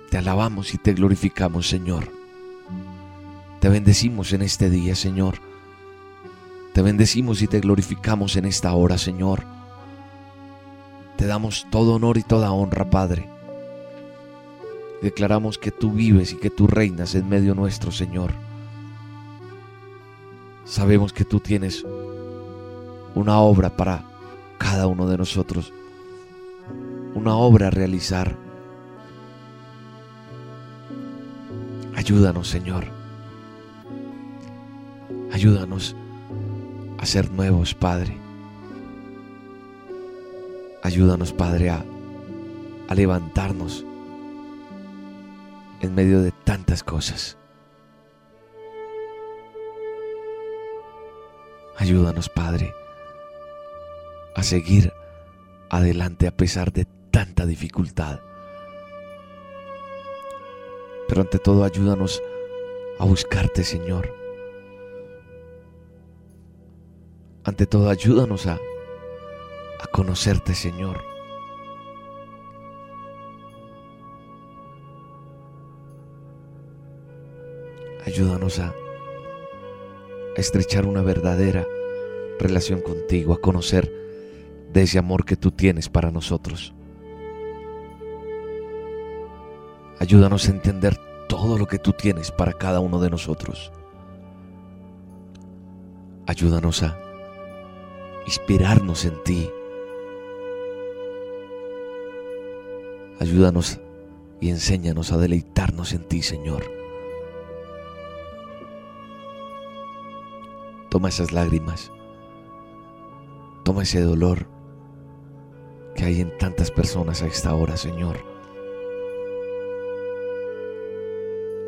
Te 0.09 0.17
alabamos 0.17 0.73
y 0.73 0.79
te 0.79 0.95
glorificamos, 0.95 1.69
Señor. 1.69 2.17
Te 3.61 3.69
bendecimos 3.69 4.33
en 4.33 4.43
este 4.43 4.71
día, 4.71 4.95
Señor. 4.95 5.41
Te 6.73 6.83
bendecimos 6.83 7.43
y 7.43 7.49
te 7.49 7.59
glorificamos 7.59 8.37
en 8.37 8.45
esta 8.45 8.73
hora, 8.73 8.99
Señor. 8.99 9.43
Te 11.17 11.27
damos 11.27 11.67
todo 11.71 11.95
honor 11.95 12.19
y 12.19 12.23
toda 12.23 12.53
honra, 12.53 12.89
Padre. 12.89 13.29
Declaramos 15.03 15.59
que 15.59 15.73
tú 15.73 15.91
vives 15.91 16.33
y 16.33 16.37
que 16.37 16.51
tú 16.51 16.69
reinas 16.69 17.17
en 17.17 17.29
medio 17.29 17.57
nuestro, 17.57 17.91
Señor. 17.91 18.33
Sabemos 20.65 21.13
que 21.13 21.25
tú 21.25 21.41
tienes 21.41 21.85
una 23.17 23.41
obra 23.41 23.77
para 23.77 24.05
cada 24.59 24.87
uno 24.87 25.09
de 25.09 25.19
nosotros, 25.19 25.73
una 27.15 27.35
obra 27.35 27.69
a 27.69 27.71
realizar. 27.71 28.37
Ayúdanos, 31.97 32.47
Señor. 32.47 32.98
Ayúdanos 35.33 35.95
a 36.99 37.07
ser 37.07 37.31
nuevos, 37.31 37.75
Padre. 37.75 38.17
Ayúdanos, 40.83 41.33
Padre, 41.33 41.71
a, 41.71 41.85
levantarnos 42.95 43.85
en 45.81 45.95
medio 45.95 46.23
de 46.23 46.33
tantas 46.33 46.83
cosas. 46.83 47.37
Ayúdanos, 51.77 52.29
Padre, 52.31 52.73
a 54.35 54.43
seguir 54.43 54.93
adelante 55.69 56.27
a 56.27 56.37
pesar 56.37 56.73
de 56.73 56.87
tanta 57.11 57.45
dificultad. 57.45 58.21
Pero 61.07 61.21
ante 61.21 61.39
todo, 61.39 61.65
ayúdanos 61.65 62.23
a 62.99 63.05
buscarte, 63.05 63.63
Señor. 63.63 64.28
Ante 67.49 67.65
todo, 67.65 67.89
ayúdanos 67.89 68.47
a, 68.47 68.61
a 69.81 69.87
conocerte, 69.91 70.55
Señor. 70.55 71.01
Ayúdanos 78.05 78.59
a 78.59 78.75
estrechar 80.37 80.85
una 80.85 81.01
verdadera 81.01 81.67
relación 82.39 82.83
contigo, 82.83 83.33
a 83.33 83.41
conocer 83.41 83.91
de 84.71 84.83
ese 84.83 84.99
amor 84.99 85.25
que 85.25 85.37
tú 85.37 85.51
tienes 85.51 85.89
para 85.89 86.11
nosotros. 86.11 86.75
Ayúdanos 89.99 90.47
a 90.49 90.51
entender 90.51 90.99
todo 91.31 91.57
lo 91.57 91.67
que 91.67 91.79
tú 91.79 91.95
tienes 91.95 92.31
para 92.31 92.53
cada 92.53 92.81
uno 92.81 93.01
de 93.01 93.09
nosotros. 93.09 93.73
Ayúdanos 96.27 96.83
a 96.83 97.08
inspirarnos 98.29 99.07
en 99.07 99.23
ti. 99.25 99.51
Ayúdanos 103.19 103.81
y 104.39 104.51
enséñanos 104.51 105.13
a 105.13 105.17
deleitarnos 105.17 105.95
en 105.95 106.07
ti, 106.07 106.21
Señor. 106.21 106.63
Toma 110.91 111.09
esas 111.09 111.33
lágrimas. 111.33 111.91
Toma 113.65 113.85
ese 113.85 114.03
dolor 114.03 114.47
que 115.97 116.05
hay 116.05 116.21
en 116.21 116.37
tantas 116.37 116.71
personas 116.71 117.23
a 117.23 117.29
esta 117.29 117.55
hora, 117.55 117.79
Señor. 117.79 118.19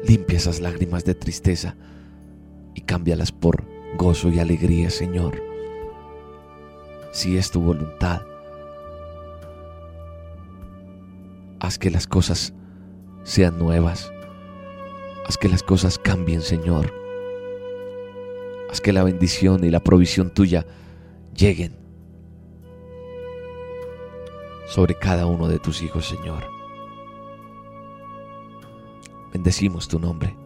Limpia 0.04 0.36
esas 0.36 0.60
lágrimas 0.60 1.06
de 1.06 1.14
tristeza 1.14 1.74
y 2.74 2.82
cámbialas 2.82 3.32
por 3.32 3.64
gozo 3.96 4.28
y 4.28 4.40
alegría, 4.40 4.90
Señor. 4.90 5.49
Si 7.12 7.36
es 7.36 7.50
tu 7.50 7.60
voluntad, 7.60 8.22
haz 11.58 11.78
que 11.78 11.90
las 11.90 12.06
cosas 12.06 12.52
sean 13.24 13.58
nuevas. 13.58 14.12
Haz 15.26 15.36
que 15.36 15.48
las 15.48 15.62
cosas 15.62 15.98
cambien, 15.98 16.42
Señor. 16.42 16.92
Haz 18.70 18.80
que 18.80 18.92
la 18.92 19.04
bendición 19.04 19.64
y 19.64 19.70
la 19.70 19.80
provisión 19.80 20.30
tuya 20.30 20.66
lleguen 21.36 21.76
sobre 24.66 24.94
cada 24.94 25.26
uno 25.26 25.48
de 25.48 25.58
tus 25.58 25.82
hijos, 25.82 26.06
Señor. 26.06 26.44
Bendecimos 29.32 29.88
tu 29.88 29.98
nombre. 29.98 30.36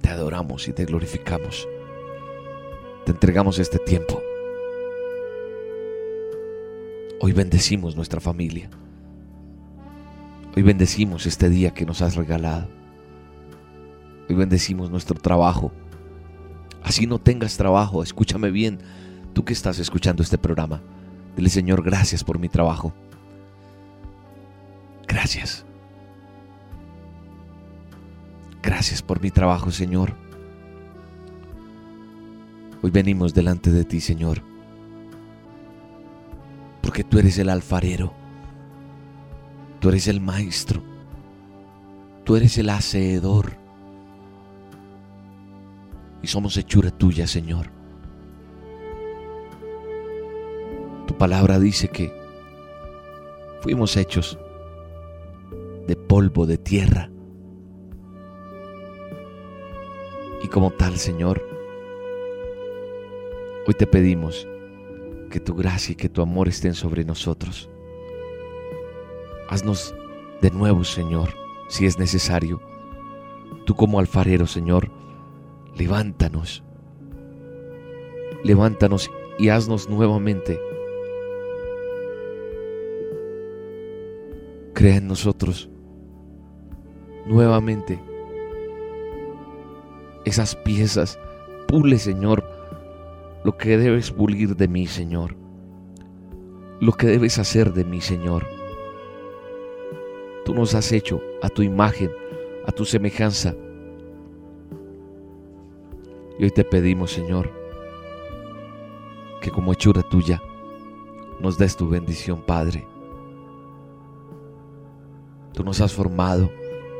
Te 0.00 0.08
adoramos 0.08 0.66
y 0.68 0.72
te 0.72 0.86
glorificamos. 0.86 1.68
Te 3.04 3.12
entregamos 3.12 3.58
este 3.58 3.78
tiempo. 3.78 4.22
Hoy 7.20 7.32
bendecimos 7.32 7.94
nuestra 7.94 8.20
familia. 8.20 8.70
Hoy 10.56 10.62
bendecimos 10.62 11.26
este 11.26 11.48
día 11.48 11.72
que 11.72 11.86
nos 11.86 12.02
has 12.02 12.16
regalado. 12.16 12.68
Hoy 14.28 14.34
bendecimos 14.34 14.90
nuestro 14.90 15.18
trabajo 15.20 15.72
Así 16.82 17.06
no 17.06 17.18
tengas 17.18 17.56
trabajo, 17.56 18.02
escúchame 18.02 18.50
bien, 18.50 18.78
tú 19.32 19.44
que 19.44 19.52
estás 19.52 19.78
escuchando 19.78 20.22
este 20.22 20.38
programa. 20.38 20.80
Dile, 21.36 21.48
Señor, 21.48 21.82
gracias 21.82 22.24
por 22.24 22.38
mi 22.38 22.48
trabajo. 22.48 22.92
Gracias. 25.06 25.64
Gracias 28.62 29.02
por 29.02 29.20
mi 29.20 29.30
trabajo, 29.30 29.70
Señor. 29.70 30.14
Hoy 32.82 32.90
venimos 32.90 33.34
delante 33.34 33.70
de 33.70 33.84
ti, 33.84 34.00
Señor, 34.00 34.42
porque 36.90 37.04
tú 37.04 37.20
eres 37.20 37.38
el 37.38 37.48
alfarero, 37.48 38.12
tú 39.78 39.90
eres 39.90 40.08
el 40.08 40.20
maestro, 40.20 40.82
tú 42.24 42.34
eres 42.34 42.58
el 42.58 42.68
hacedor 42.68 43.52
y 46.20 46.26
somos 46.26 46.56
hechura 46.56 46.90
tuya, 46.90 47.28
Señor. 47.28 47.70
Tu 51.06 51.16
palabra 51.16 51.60
dice 51.60 51.86
que 51.90 52.12
fuimos 53.60 53.96
hechos 53.96 54.36
de 55.86 55.94
polvo, 55.94 56.44
de 56.44 56.58
tierra. 56.58 57.08
Y 60.42 60.48
como 60.48 60.72
tal, 60.72 60.96
Señor, 60.96 61.40
hoy 63.64 63.74
te 63.74 63.86
pedimos 63.86 64.48
que 65.30 65.40
tu 65.40 65.54
gracia 65.54 65.92
y 65.92 65.96
que 65.96 66.10
tu 66.10 66.20
amor 66.20 66.48
estén 66.48 66.74
sobre 66.74 67.04
nosotros. 67.04 67.70
Haznos 69.48 69.94
de 70.42 70.50
nuevo, 70.50 70.84
Señor, 70.84 71.30
si 71.68 71.86
es 71.86 71.98
necesario. 71.98 72.60
Tú 73.64 73.74
como 73.74 73.98
alfarero, 73.98 74.46
Señor, 74.46 74.90
levántanos, 75.74 76.62
levántanos 78.44 79.10
y 79.38 79.48
haznos 79.48 79.88
nuevamente. 79.88 80.60
Crea 84.74 84.96
en 84.96 85.08
nosotros 85.08 85.70
nuevamente 87.26 88.00
esas 90.24 90.56
piezas. 90.56 91.18
Pule, 91.68 91.98
Señor, 91.98 92.44
lo 93.44 93.56
que 93.56 93.78
debes 93.78 94.10
pulir 94.10 94.56
de 94.56 94.68
mí, 94.68 94.86
Señor. 94.86 95.36
Lo 96.80 96.92
que 96.92 97.06
debes 97.06 97.38
hacer 97.38 97.72
de 97.72 97.84
mí, 97.84 98.00
Señor. 98.00 98.46
Tú 100.44 100.54
nos 100.54 100.74
has 100.74 100.92
hecho 100.92 101.20
a 101.42 101.48
tu 101.48 101.62
imagen, 101.62 102.10
a 102.66 102.72
tu 102.72 102.84
semejanza 102.84 103.54
y 106.40 106.44
hoy 106.44 106.50
te 106.50 106.64
pedimos, 106.64 107.12
Señor, 107.12 107.50
que 109.42 109.50
como 109.50 109.74
hechura 109.74 110.02
tuya 110.02 110.40
nos 111.38 111.58
des 111.58 111.76
tu 111.76 111.86
bendición, 111.86 112.40
Padre. 112.40 112.86
Tú 115.52 115.62
nos 115.62 115.82
has 115.82 115.92
formado 115.92 116.50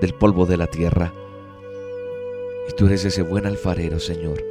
del 0.03 0.13
polvo 0.13 0.45
de 0.45 0.59
la 0.59 0.67
tierra 0.67 1.15
Y 2.69 2.73
tú 2.75 2.87
eres 2.87 3.07
ese 3.07 3.23
buen 3.23 3.47
alfarero, 3.47 3.99
Señor. 3.99 4.45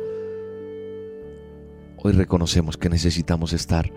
Hoy 2.01 2.13
reconocemos 2.13 2.77
que 2.77 2.87
necesitamos 2.87 3.51
estar 3.51 3.91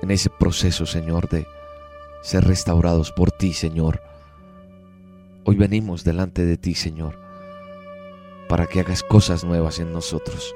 en 0.00 0.10
ese 0.12 0.30
proceso, 0.30 0.86
Señor, 0.86 1.28
de 1.28 1.48
ser 2.22 2.44
restaurados 2.44 3.10
por 3.10 3.32
ti, 3.32 3.52
Señor. 3.52 4.00
Hoy 5.44 5.56
venimos 5.56 6.04
delante 6.04 6.46
de 6.46 6.56
ti, 6.56 6.74
Señor, 6.76 7.18
para 8.48 8.68
que 8.68 8.78
hagas 8.78 9.02
cosas 9.02 9.42
nuevas 9.42 9.80
en 9.80 9.92
nosotros, 9.92 10.54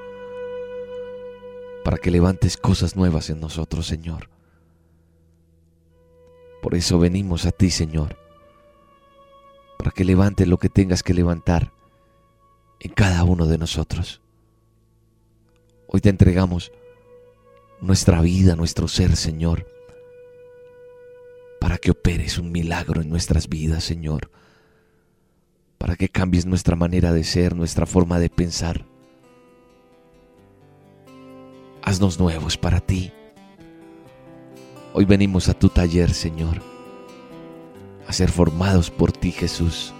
para 1.82 1.98
que 1.98 2.12
levantes 2.12 2.56
cosas 2.56 2.94
nuevas 2.94 3.28
en 3.28 3.40
nosotros, 3.40 3.88
Señor. 3.88 4.30
Por 6.62 6.76
eso 6.76 7.00
venimos 7.00 7.44
a 7.44 7.50
ti, 7.50 7.70
Señor, 7.70 8.16
para 9.78 9.90
que 9.90 10.04
levantes 10.04 10.46
lo 10.46 10.58
que 10.58 10.68
tengas 10.68 11.02
que 11.02 11.12
levantar 11.12 11.72
en 12.78 12.92
cada 12.92 13.24
uno 13.24 13.46
de 13.46 13.58
nosotros. 13.58 14.22
Hoy 15.94 16.00
te 16.00 16.08
entregamos 16.08 16.72
nuestra 17.82 18.22
vida, 18.22 18.56
nuestro 18.56 18.88
ser, 18.88 19.14
Señor, 19.14 19.66
para 21.60 21.76
que 21.76 21.90
operes 21.90 22.38
un 22.38 22.50
milagro 22.50 23.02
en 23.02 23.10
nuestras 23.10 23.46
vidas, 23.46 23.84
Señor, 23.84 24.30
para 25.76 25.96
que 25.96 26.08
cambies 26.08 26.46
nuestra 26.46 26.76
manera 26.76 27.12
de 27.12 27.24
ser, 27.24 27.54
nuestra 27.54 27.84
forma 27.84 28.18
de 28.18 28.30
pensar. 28.30 28.86
Haznos 31.82 32.18
nuevos 32.18 32.56
para 32.56 32.80
ti. 32.80 33.12
Hoy 34.94 35.04
venimos 35.04 35.50
a 35.50 35.52
tu 35.52 35.68
taller, 35.68 36.14
Señor, 36.14 36.62
a 38.08 38.14
ser 38.14 38.30
formados 38.30 38.90
por 38.90 39.12
ti, 39.12 39.30
Jesús. 39.30 39.92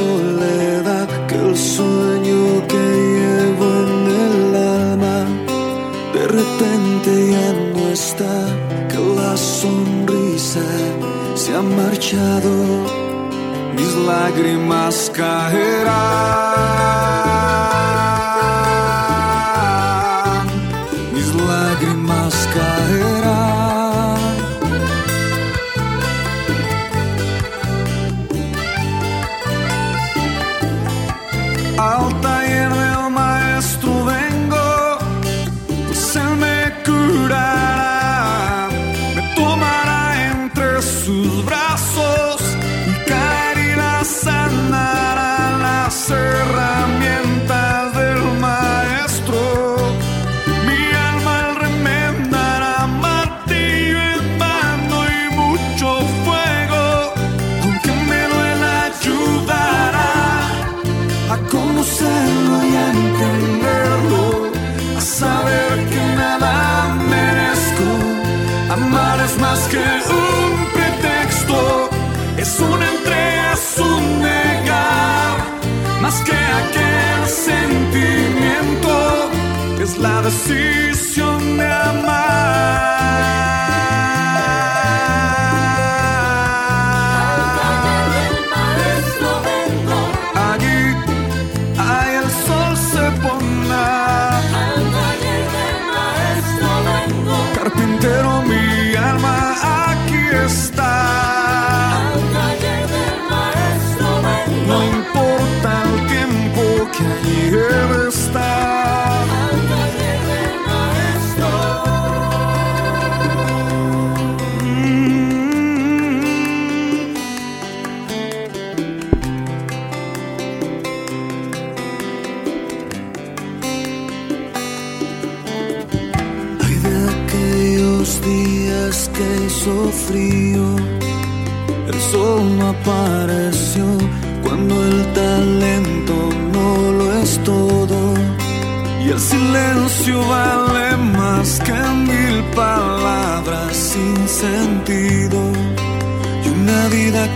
Soledad, 0.00 1.08
que 1.28 1.36
el 1.46 1.56
sueño 1.56 2.40
que 2.70 2.84
llevo 3.16 3.66
en 3.84 3.92
el 4.24 4.36
alma 4.56 5.18
de 6.16 6.24
repente 6.38 7.10
ya 7.34 7.48
no 7.74 7.84
está, 7.98 8.34
que 8.90 8.98
la 9.18 9.32
sonrisa 9.36 10.66
se 11.34 11.50
ha 11.56 11.62
marchado, 11.80 12.52
mis 13.76 13.92
lágrimas 14.10 14.96
caerán, 15.18 15.90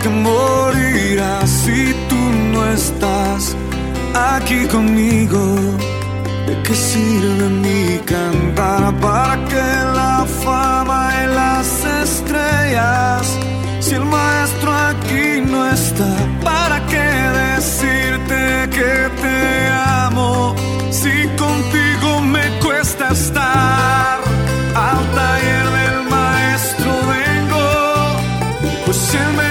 que 0.05 0.11
morirá 0.11 1.47
si 1.47 1.95
tú 2.11 2.21
no 2.53 2.61
estás 2.73 3.57
aquí 4.37 4.67
conmigo. 4.67 5.43
¿De 6.47 6.55
qué 6.63 6.75
sirve 6.75 7.49
mi 7.65 7.99
cantar 8.05 8.95
para 9.01 9.37
que 9.49 9.67
la 10.01 10.27
fama 10.45 11.01
y 11.23 11.27
las 11.41 11.69
estrellas? 12.03 13.39
Si 13.81 13.95
el 13.95 14.05
maestro 14.05 14.71
aquí 14.91 15.41
no 15.53 15.61
está, 15.71 16.13
¿para 16.43 16.85
qué 16.91 17.09
decirte 17.47 18.41
que 18.77 18.93
te 19.23 19.39
amo? 20.05 20.55
Si 20.91 21.15
contigo 21.45 22.21
me 22.35 22.45
cuesta 22.65 23.09
estar 23.09 24.19
al 24.87 25.01
taller 25.19 25.67
del 25.79 25.99
maestro 26.17 26.91
vengo, 27.15 27.67
pues 28.85 29.15
él 29.15 29.31
me 29.39 29.44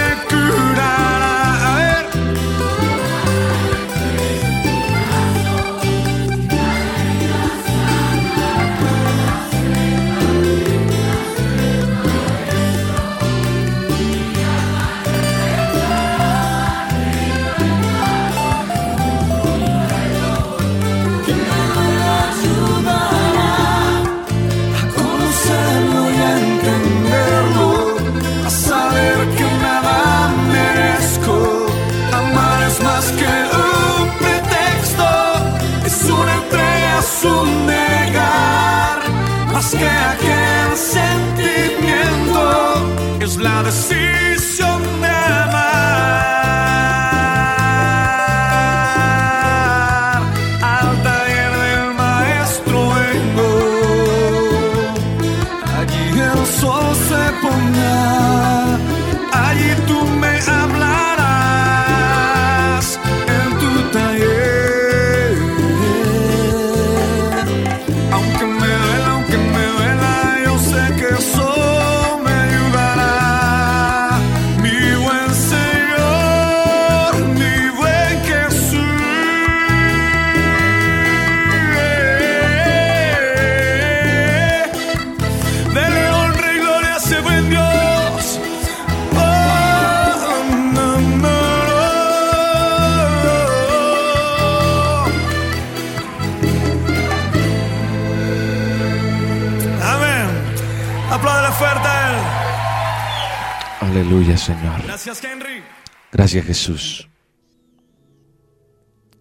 Aleluya, 104.13 104.37
Señor. 104.37 104.83
Gracias, 104.83 105.23
Henry. 105.23 105.63
Gracias, 106.11 106.45
Jesús. 106.45 107.09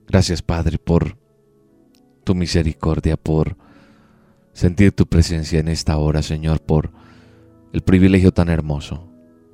Gracias, 0.06 0.42
Padre, 0.42 0.76
por 0.76 1.16
tu 2.24 2.34
misericordia, 2.34 3.16
por 3.16 3.56
sentir 4.52 4.92
tu 4.92 5.06
presencia 5.06 5.60
en 5.60 5.68
esta 5.68 5.96
hora, 5.96 6.20
Señor, 6.20 6.60
por 6.60 6.92
el 7.72 7.80
privilegio 7.80 8.32
tan 8.32 8.50
hermoso 8.50 9.08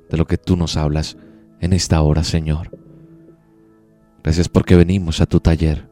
de 0.09 0.17
lo 0.17 0.27
que 0.27 0.37
tú 0.37 0.57
nos 0.57 0.75
hablas 0.75 1.15
en 1.61 1.71
esta 1.71 2.01
hora, 2.01 2.25
Señor. 2.25 2.77
Gracias 4.21 4.49
porque 4.49 4.75
venimos 4.75 5.21
a 5.21 5.25
tu 5.25 5.39
taller, 5.39 5.89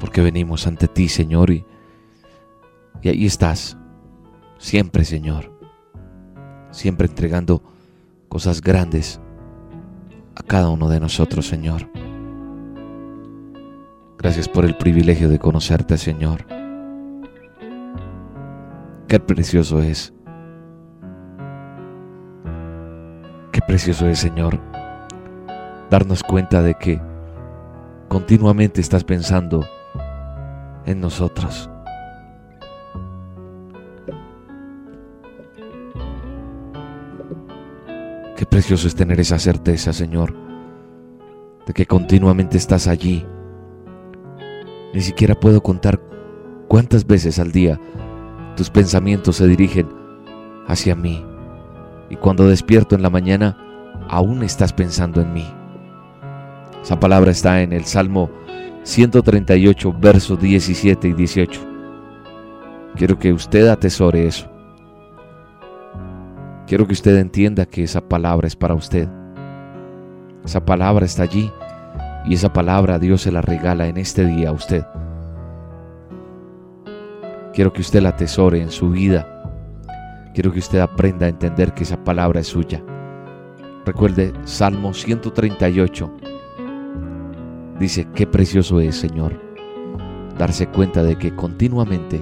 porque 0.00 0.20
venimos 0.20 0.66
ante 0.66 0.88
ti, 0.88 1.08
Señor, 1.08 1.52
y, 1.52 1.64
y 3.02 3.08
ahí 3.08 3.24
estás, 3.24 3.76
siempre, 4.58 5.04
Señor, 5.04 5.56
siempre 6.72 7.06
entregando 7.06 7.75
cosas 8.36 8.60
grandes 8.60 9.18
a 10.34 10.42
cada 10.42 10.68
uno 10.68 10.90
de 10.90 11.00
nosotros, 11.00 11.46
Señor. 11.46 11.88
Gracias 14.18 14.46
por 14.46 14.66
el 14.66 14.76
privilegio 14.76 15.30
de 15.30 15.38
conocerte, 15.38 15.96
Señor. 15.96 16.44
Qué 19.08 19.18
precioso 19.20 19.80
es. 19.80 20.12
Qué 23.52 23.62
precioso 23.66 24.06
es, 24.06 24.18
Señor, 24.18 24.60
darnos 25.88 26.22
cuenta 26.22 26.60
de 26.60 26.74
que 26.74 27.00
continuamente 28.08 28.82
estás 28.82 29.02
pensando 29.02 29.64
en 30.84 31.00
nosotros. 31.00 31.70
Qué 38.36 38.44
precioso 38.44 38.86
es 38.86 38.94
tener 38.94 39.18
esa 39.18 39.38
certeza, 39.38 39.94
Señor, 39.94 40.34
de 41.66 41.72
que 41.72 41.86
continuamente 41.86 42.58
estás 42.58 42.86
allí. 42.86 43.24
Ni 44.92 45.00
siquiera 45.00 45.34
puedo 45.34 45.62
contar 45.62 45.98
cuántas 46.68 47.06
veces 47.06 47.38
al 47.38 47.50
día 47.50 47.80
tus 48.54 48.68
pensamientos 48.68 49.36
se 49.36 49.46
dirigen 49.46 49.88
hacia 50.66 50.94
mí. 50.94 51.24
Y 52.10 52.16
cuando 52.16 52.46
despierto 52.46 52.94
en 52.94 53.00
la 53.00 53.08
mañana, 53.08 53.56
aún 54.08 54.42
estás 54.42 54.74
pensando 54.74 55.22
en 55.22 55.32
mí. 55.32 55.46
Esa 56.82 57.00
palabra 57.00 57.30
está 57.30 57.62
en 57.62 57.72
el 57.72 57.86
Salmo 57.86 58.30
138, 58.82 59.94
versos 59.98 60.38
17 60.38 61.08
y 61.08 61.12
18. 61.14 61.60
Quiero 62.96 63.18
que 63.18 63.32
usted 63.32 63.66
atesore 63.68 64.26
eso. 64.26 64.55
Quiero 66.66 66.84
que 66.84 66.94
usted 66.94 67.16
entienda 67.16 67.64
que 67.64 67.84
esa 67.84 68.00
palabra 68.08 68.48
es 68.48 68.56
para 68.56 68.74
usted. 68.74 69.08
Esa 70.44 70.64
palabra 70.64 71.06
está 71.06 71.22
allí 71.22 71.52
y 72.26 72.34
esa 72.34 72.52
palabra 72.52 72.98
Dios 72.98 73.22
se 73.22 73.30
la 73.30 73.40
regala 73.40 73.86
en 73.86 73.96
este 73.98 74.26
día 74.26 74.48
a 74.48 74.52
usted. 74.52 74.84
Quiero 77.54 77.72
que 77.72 77.82
usted 77.82 78.02
la 78.02 78.08
atesore 78.10 78.60
en 78.60 78.72
su 78.72 78.90
vida. 78.90 79.32
Quiero 80.34 80.52
que 80.52 80.58
usted 80.58 80.80
aprenda 80.80 81.26
a 81.26 81.28
entender 81.28 81.72
que 81.72 81.84
esa 81.84 82.02
palabra 82.02 82.40
es 82.40 82.48
suya. 82.48 82.82
Recuerde 83.84 84.32
Salmo 84.42 84.92
138. 84.92 86.16
Dice, 87.78 88.08
qué 88.12 88.26
precioso 88.26 88.80
es, 88.80 88.96
Señor, 88.96 89.40
darse 90.36 90.66
cuenta 90.66 91.04
de 91.04 91.16
que 91.16 91.32
continuamente 91.32 92.20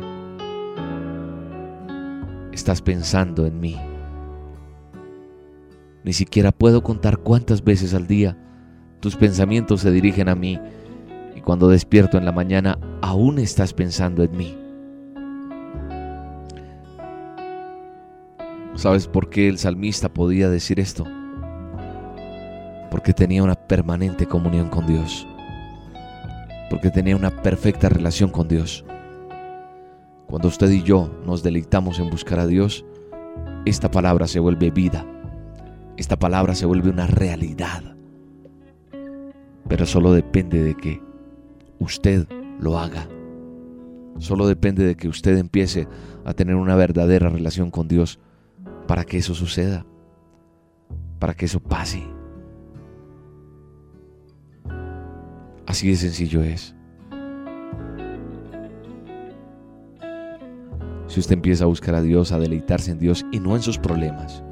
estás 2.53 2.83
pensando 2.83 3.47
en 3.47 3.59
mí. 3.59 3.94
Ni 6.05 6.13
siquiera 6.13 6.53
puedo 6.53 6.83
contar 6.83 7.19
cuántas 7.19 7.65
veces 7.65 7.95
al 7.95 8.07
día 8.07 8.37
tus 9.01 9.17
pensamientos 9.17 9.81
se 9.81 9.91
dirigen 9.91 10.29
a 10.29 10.35
mí 10.35 10.61
y 11.35 11.41
cuando 11.41 11.69
despierto 11.69 12.19
en 12.19 12.27
la 12.27 12.33
mañana 12.33 12.79
aún 13.01 13.39
estás 13.39 13.73
pensando 13.73 14.23
en 14.23 14.37
mí. 14.37 14.59
¿Sabes 18.75 19.07
por 19.07 19.31
qué 19.31 19.49
el 19.49 19.57
salmista 19.57 20.13
podía 20.13 20.51
decir 20.51 20.79
esto? 20.79 21.05
Porque 22.91 23.15
tenía 23.15 23.43
una 23.43 23.55
permanente 23.55 24.27
comunión 24.27 24.69
con 24.69 24.87
Dios. 24.87 25.27
Porque 26.69 26.91
tenía 26.91 27.17
una 27.17 27.31
perfecta 27.31 27.89
relación 27.89 28.31
con 28.31 28.47
Dios. 28.47 28.85
Cuando 30.27 30.49
usted 30.49 30.71
y 30.71 30.83
yo 30.83 31.11
nos 31.25 31.43
deleitamos 31.43 31.99
en 31.99 32.11
buscar 32.11 32.41
a 32.41 32.47
Dios, 32.47 32.85
esta 33.65 33.91
palabra 33.91 34.27
se 34.27 34.41
vuelve 34.41 34.71
vida. 34.71 35.07
Esta 35.97 36.19
palabra 36.19 36.55
se 36.55 36.67
vuelve 36.67 36.91
una 36.91 37.07
realidad. 37.07 37.97
Pero 39.69 39.87
solo 39.87 40.13
depende 40.13 40.63
de 40.63 40.75
que 40.75 41.01
usted 41.79 42.27
lo 42.59 42.79
haga. 42.79 43.09
Solo 44.19 44.47
depende 44.47 44.85
de 44.85 44.97
que 44.97 45.09
usted 45.09 45.37
empiece 45.39 45.89
a 46.25 46.35
tener 46.35 46.57
una 46.57 46.77
verdadera 46.77 47.29
relación 47.29 47.71
con 47.71 47.89
Dios 47.89 48.19
para 48.87 49.05
que 49.05 49.19
eso 49.19 49.35
suceda, 49.35 49.87
para 51.19 51.35
que 51.35 51.47
eso 51.47 51.61
pase. 51.61 52.03
Así 55.67 55.89
de 55.89 55.97
sencillo 55.97 56.43
es. 56.43 56.75
Si 61.07 61.21
usted 61.21 61.35
empieza 61.35 61.65
a 61.65 61.69
buscar 61.69 61.95
a 61.95 62.03
Dios, 62.03 62.33
a 62.33 62.39
deleitarse 62.39 62.91
en 62.91 62.99
Dios 62.99 63.25
y 63.31 63.39
no 63.39 63.55
en 63.55 63.63
sus 63.63 63.79
problemas, 63.79 64.43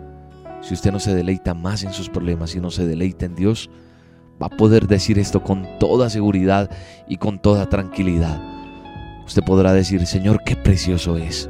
si 0.62 0.75
usted 0.75 0.92
no 0.92 1.01
se 1.01 1.14
deleita 1.14 1.55
más 1.55 1.83
en 1.85 1.92
sus 1.92 2.09
problemas 2.09 2.55
y 2.55 2.61
no 2.61 2.70
se 2.70 2.87
deleita 2.87 3.27
en 3.27 3.35
Dios, 3.35 3.68
va 4.42 4.46
a 4.46 4.57
poder 4.57 4.87
decir 4.87 5.18
esto 5.18 5.42
con 5.42 5.66
toda 5.79 6.09
seguridad 6.09 6.70
y 7.09 7.16
con 7.18 7.40
toda 7.40 7.68
tranquilidad. 7.68 8.40
Usted 9.27 9.42
podrá 9.42 9.72
decir, 9.72 10.07
Señor, 10.07 10.42
qué 10.44 10.57
precioso 10.57 11.16
es 11.16 11.48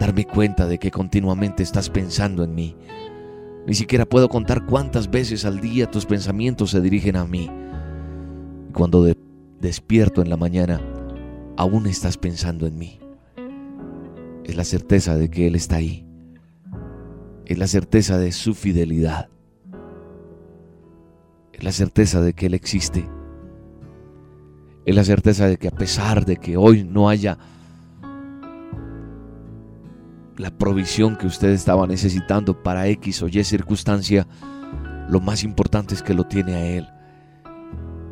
darme 0.00 0.24
cuenta 0.24 0.66
de 0.66 0.78
que 0.78 0.90
continuamente 0.90 1.62
estás 1.62 1.88
pensando 1.90 2.42
en 2.42 2.54
mí. 2.54 2.76
Ni 3.66 3.74
siquiera 3.74 4.04
puedo 4.04 4.28
contar 4.28 4.66
cuántas 4.66 5.10
veces 5.10 5.44
al 5.44 5.60
día 5.60 5.90
tus 5.90 6.04
pensamientos 6.04 6.70
se 6.72 6.80
dirigen 6.80 7.16
a 7.16 7.24
mí. 7.24 7.50
Y 8.68 8.72
cuando 8.72 9.04
de- 9.04 9.16
despierto 9.60 10.20
en 10.20 10.30
la 10.30 10.36
mañana, 10.36 10.80
aún 11.56 11.86
estás 11.86 12.18
pensando 12.18 12.66
en 12.66 12.76
mí. 12.76 12.98
Es 14.44 14.56
la 14.56 14.64
certeza 14.64 15.16
de 15.16 15.30
que 15.30 15.46
Él 15.46 15.54
está 15.54 15.76
ahí. 15.76 16.03
Es 17.46 17.58
la 17.58 17.66
certeza 17.66 18.18
de 18.18 18.32
su 18.32 18.54
fidelidad. 18.54 19.28
Es 21.52 21.62
la 21.62 21.72
certeza 21.72 22.20
de 22.20 22.32
que 22.32 22.46
Él 22.46 22.54
existe. 22.54 23.08
Es 24.86 24.94
la 24.94 25.04
certeza 25.04 25.46
de 25.46 25.56
que 25.56 25.68
a 25.68 25.72
pesar 25.72 26.24
de 26.24 26.36
que 26.36 26.56
hoy 26.56 26.84
no 26.84 27.08
haya 27.08 27.38
la 30.36 30.50
provisión 30.50 31.16
que 31.16 31.26
usted 31.26 31.50
estaba 31.50 31.86
necesitando 31.86 32.62
para 32.62 32.88
X 32.88 33.22
o 33.22 33.28
Y 33.28 33.44
circunstancia, 33.44 34.26
lo 35.08 35.20
más 35.20 35.44
importante 35.44 35.94
es 35.94 36.02
que 36.02 36.14
lo 36.14 36.24
tiene 36.24 36.54
a 36.54 36.66
Él. 36.66 36.88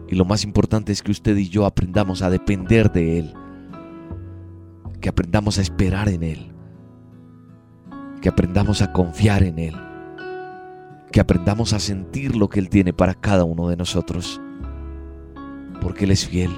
Y 0.08 0.14
lo 0.14 0.24
más 0.24 0.44
importante 0.44 0.92
es 0.92 1.02
que 1.02 1.10
usted 1.10 1.36
y 1.36 1.48
yo 1.48 1.64
aprendamos 1.64 2.22
a 2.22 2.30
depender 2.30 2.92
de 2.92 3.18
Él. 3.18 3.34
Que 5.00 5.08
aprendamos 5.08 5.58
a 5.58 5.62
esperar 5.62 6.08
en 6.08 6.22
Él. 6.22 6.52
Que 8.22 8.30
aprendamos 8.30 8.80
a 8.80 8.92
confiar 8.92 9.42
en 9.42 9.58
Él. 9.58 9.74
que 11.10 11.20
aprendamos 11.20 11.74
a 11.74 11.78
sentir 11.78 12.34
lo 12.34 12.48
que 12.48 12.58
Él 12.58 12.70
tiene 12.70 12.94
para 12.94 13.12
cada 13.12 13.44
uno 13.44 13.68
de 13.68 13.76
nosotros, 13.76 14.40
porque 15.82 16.04
Él 16.06 16.10
es 16.10 16.26
fiel, 16.26 16.50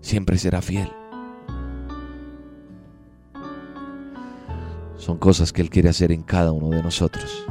siempre 0.00 0.38
será 0.38 0.62
fiel. 0.62 0.90
Son 4.96 5.18
cosas 5.18 5.52
que 5.52 5.60
Él 5.60 5.68
quiere 5.68 5.90
hacer 5.90 6.10
en 6.10 6.22
cada 6.22 6.52
uno 6.52 6.70
de 6.70 6.82
nosotros. 6.82 7.46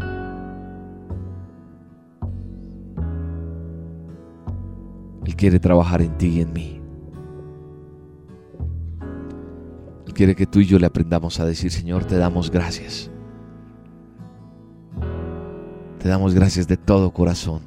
Él 5.25 5.35
quiere 5.35 5.59
trabajar 5.59 6.01
en 6.01 6.17
ti 6.17 6.27
y 6.37 6.41
en 6.41 6.53
mí. 6.53 6.78
Quiere 10.19 10.35
que 10.35 10.45
tú 10.45 10.59
y 10.59 10.65
yo 10.65 10.77
le 10.79 10.85
aprendamos 10.85 11.39
a 11.39 11.45
decir, 11.45 11.71
Señor, 11.71 12.03
te 12.03 12.17
damos 12.17 12.51
gracias. 12.51 13.09
Te 15.97 16.09
damos 16.09 16.33
gracias 16.33 16.67
de 16.67 16.75
todo 16.75 17.13
corazón. 17.13 17.61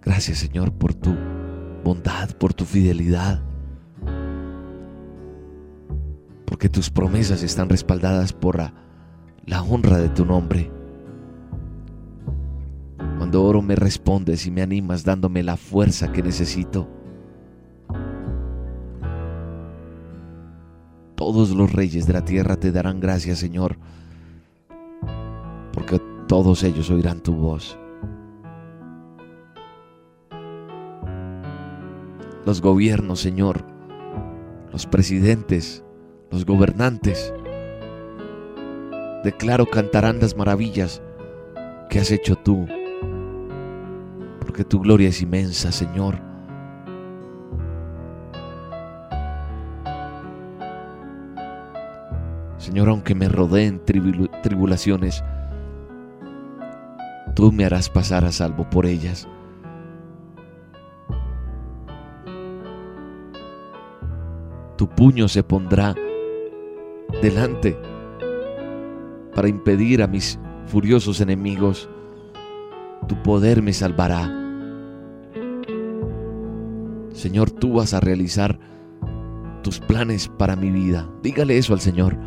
Gracias 0.00 0.38
Señor 0.38 0.72
por 0.72 0.94
tu 0.94 1.14
bondad, 1.84 2.30
por 2.38 2.54
tu 2.54 2.64
fidelidad. 2.64 3.42
Porque 6.46 6.70
tus 6.70 6.88
promesas 6.88 7.42
están 7.42 7.68
respaldadas 7.68 8.32
por 8.32 8.56
la, 8.56 8.72
la 9.44 9.62
honra 9.62 9.98
de 9.98 10.08
tu 10.08 10.24
nombre. 10.24 10.70
Oro 13.42 13.62
me 13.62 13.76
respondes 13.76 14.46
y 14.46 14.50
me 14.50 14.62
animas 14.62 15.04
dándome 15.04 15.42
la 15.42 15.56
fuerza 15.56 16.12
que 16.12 16.22
necesito. 16.22 16.88
Todos 21.14 21.50
los 21.50 21.72
reyes 21.72 22.06
de 22.06 22.12
la 22.12 22.24
tierra 22.24 22.56
te 22.56 22.72
darán 22.72 23.00
gracias, 23.00 23.38
Señor, 23.38 23.78
porque 25.72 26.00
todos 26.28 26.62
ellos 26.64 26.90
oirán 26.90 27.22
tu 27.22 27.34
voz. 27.34 27.78
Los 32.44 32.60
gobiernos, 32.60 33.20
Señor, 33.20 33.64
los 34.70 34.86
presidentes, 34.86 35.82
los 36.30 36.44
gobernantes, 36.44 37.32
declaro 39.24 39.66
cantarán 39.66 40.20
las 40.20 40.36
maravillas 40.36 41.00
que 41.88 42.00
has 42.00 42.10
hecho 42.10 42.36
tú, 42.36 42.66
porque 44.54 44.64
tu 44.66 44.78
gloria 44.78 45.08
es 45.08 45.20
inmensa, 45.20 45.72
Señor. 45.72 46.16
Señor, 52.58 52.88
aunque 52.88 53.16
me 53.16 53.28
rodeen 53.28 53.82
tribulaciones, 53.84 55.24
tú 57.34 57.50
me 57.50 57.64
harás 57.64 57.90
pasar 57.90 58.24
a 58.24 58.30
salvo 58.30 58.70
por 58.70 58.86
ellas. 58.86 59.26
Tu 64.76 64.88
puño 64.88 65.26
se 65.26 65.42
pondrá 65.42 65.96
delante 67.20 67.76
para 69.34 69.48
impedir 69.48 70.00
a 70.00 70.06
mis 70.06 70.38
furiosos 70.66 71.20
enemigos. 71.20 71.88
Tu 73.08 73.20
poder 73.20 73.60
me 73.60 73.72
salvará. 73.72 74.42
Señor, 77.24 77.50
tú 77.50 77.72
vas 77.72 77.94
a 77.94 78.00
realizar 78.00 78.58
tus 79.62 79.80
planes 79.80 80.28
para 80.28 80.56
mi 80.56 80.70
vida. 80.70 81.08
Dígale 81.22 81.56
eso 81.56 81.72
al 81.72 81.80
Señor. 81.80 82.18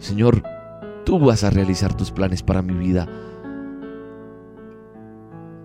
Señor, 0.00 0.42
tú 1.06 1.18
vas 1.18 1.44
a 1.44 1.48
realizar 1.48 1.94
tus 1.94 2.10
planes 2.10 2.42
para 2.42 2.60
mi 2.60 2.74
vida 2.74 3.08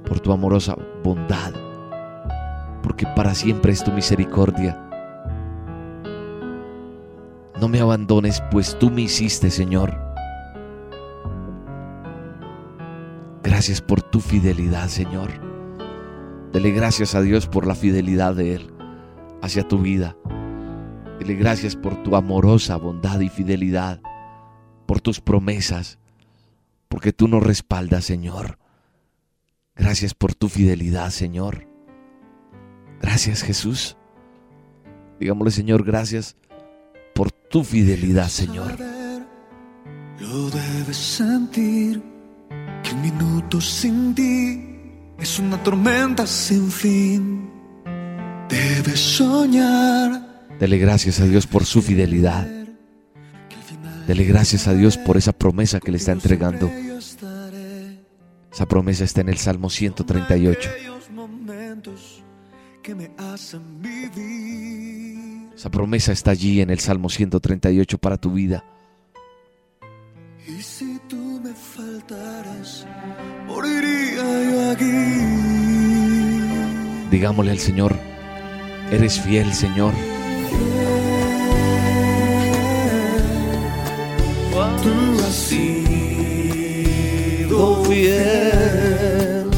por 0.05 0.21
tu 0.21 0.31
amorosa 0.31 0.77
bondad, 1.03 1.51
porque 2.83 3.05
para 3.17 3.35
siempre 3.35 3.73
es 3.73 3.83
tu 3.83 3.91
misericordia. 3.91 4.81
No 7.59 7.67
me 7.67 7.81
abandones, 7.81 8.41
pues 8.49 8.79
tú 8.79 8.89
me 8.89 9.01
hiciste, 9.01 9.51
Señor. 9.51 9.93
Gracias 13.43 13.81
por 13.81 14.01
tu 14.01 14.21
fidelidad, 14.21 14.87
Señor. 14.87 15.56
Dele 16.57 16.71
gracias 16.71 17.13
a 17.13 17.21
Dios 17.21 17.45
por 17.45 17.67
la 17.67 17.75
fidelidad 17.75 18.33
de 18.33 18.55
Él 18.55 18.73
hacia 19.43 19.67
tu 19.67 19.77
vida. 19.77 20.17
Dele 21.19 21.35
gracias 21.35 21.75
por 21.75 22.01
tu 22.01 22.15
amorosa 22.15 22.77
bondad 22.77 23.19
y 23.19 23.29
fidelidad 23.29 24.01
por 24.87 24.99
tus 24.99 25.21
promesas, 25.21 25.99
porque 26.87 27.13
tú 27.13 27.27
nos 27.27 27.43
respaldas, 27.43 28.05
Señor. 28.05 28.57
Gracias 29.75 30.15
por 30.15 30.33
tu 30.33 30.49
fidelidad, 30.49 31.11
Señor. 31.11 31.67
Gracias, 33.01 33.43
Jesús. 33.43 33.95
Digámosle, 35.19 35.51
Señor, 35.51 35.83
gracias 35.83 36.37
por 37.13 37.31
tu 37.31 37.63
fidelidad, 37.63 38.29
Señor. 38.29 38.79
Lo 40.19 40.49
debes 40.49 40.97
sentir 40.97 42.01
que 42.81 42.95
un 42.95 43.01
minuto 43.03 43.61
sin 43.61 44.15
ti 44.15 44.66
es 45.19 45.39
una 45.39 45.61
tormenta 45.63 46.27
sin 46.27 46.71
fin. 46.71 47.49
Debes 48.49 48.99
soñar. 48.99 50.45
Dele 50.59 50.77
gracias 50.77 51.19
a 51.19 51.25
Dios 51.25 51.47
por 51.47 51.65
su 51.65 51.81
fidelidad. 51.81 52.47
Dele 54.07 54.23
gracias 54.23 54.67
a 54.67 54.73
Dios 54.73 54.97
por 54.97 55.17
esa 55.17 55.33
promesa 55.33 55.79
que 55.79 55.91
le 55.91 55.97
está 55.97 56.13
entregando. 56.13 56.71
Esa 58.51 58.65
promesa 58.65 59.03
está 59.03 59.21
en 59.21 59.29
el 59.29 59.37
Salmo 59.37 59.69
138. 59.69 60.69
Esa 65.55 65.69
promesa 65.69 66.11
está 66.11 66.31
allí 66.31 66.61
en 66.61 66.69
el 66.69 66.79
Salmo 66.79 67.09
138 67.09 67.97
para 67.97 68.17
tu 68.17 68.31
vida. 68.31 68.63
Digámosle 77.11 77.51
al 77.51 77.59
Señor, 77.59 77.95
eres 78.91 79.19
fiel, 79.19 79.53
Señor. 79.53 79.93
Tú 84.83 84.93
has 85.25 85.35
sido 85.35 85.77
fiel, 87.85 89.49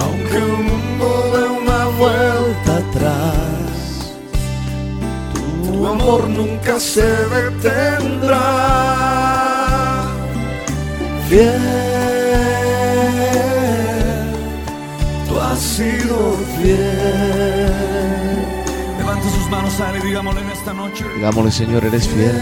aunque 0.00 0.36
el 0.36 0.52
mundo 0.68 1.06
dé 1.32 1.42
una 1.62 1.82
vuelta 1.98 2.72
atrás, 2.78 4.14
tu 5.64 5.86
amor 5.86 6.28
nunca 6.28 6.78
se 6.80 7.06
detendrá. 7.36 8.44
Fiel, 11.28 11.75
sido 15.76 16.32
fiel. 16.56 17.68
Levante 18.96 19.28
sus 19.28 19.50
manos 19.50 19.78
a 19.78 19.94
y 19.98 20.00
digámosle 20.00 20.40
en 20.40 20.50
esta 20.50 20.72
noche. 20.72 21.04
Digámosle, 21.16 21.52
Señor, 21.52 21.84
eres 21.84 22.08
fiel. 22.08 22.40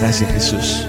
Gracias, 0.00 0.32
Jesús. 0.32 0.88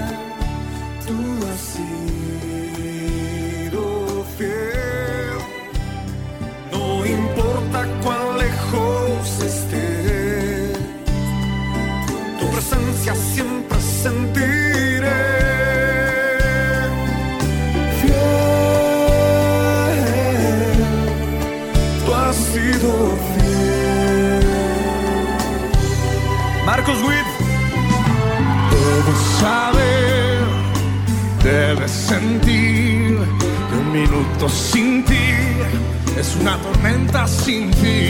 Sin 34.50 35.04
ti 35.04 35.14
es 36.18 36.36
una 36.40 36.56
tormenta 36.58 37.26
sin 37.26 37.72
fin. 37.74 38.09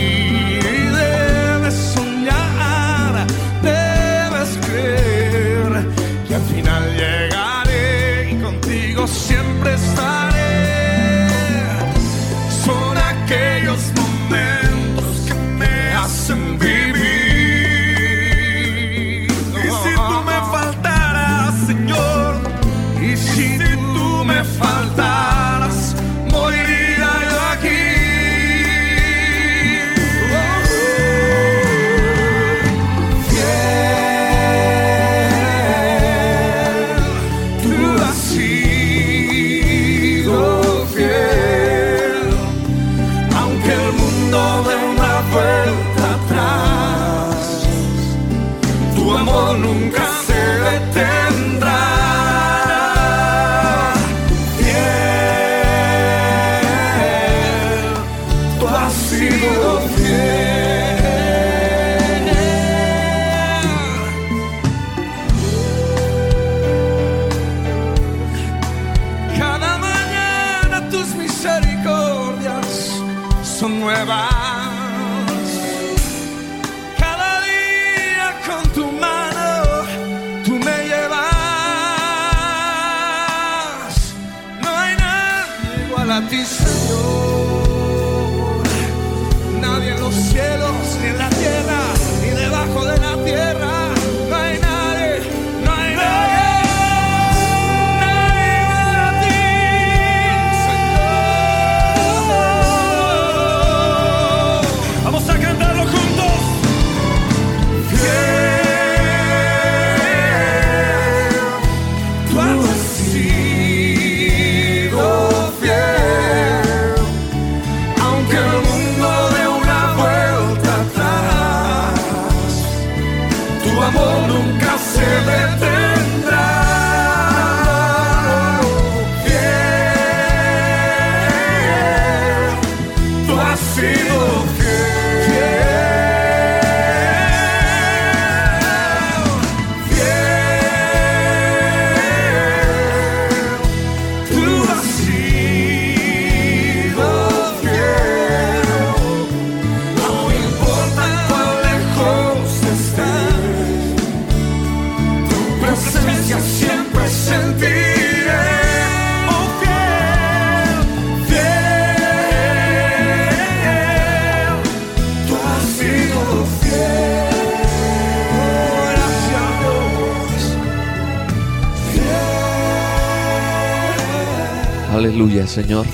Señor. 175.50 175.84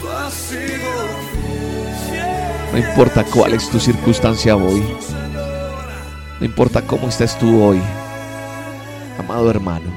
No 2.73 2.79
importa 2.79 3.25
cuál 3.25 3.55
es 3.55 3.71
tu 3.71 3.81
circunstancia 3.81 4.55
hoy. 4.55 4.83
No 6.39 6.45
importa 6.45 6.83
cómo 6.83 7.09
estés 7.09 7.39
tú 7.39 7.63
hoy. 7.63 7.81
Amado 9.19 9.51
hermano. 9.51 9.91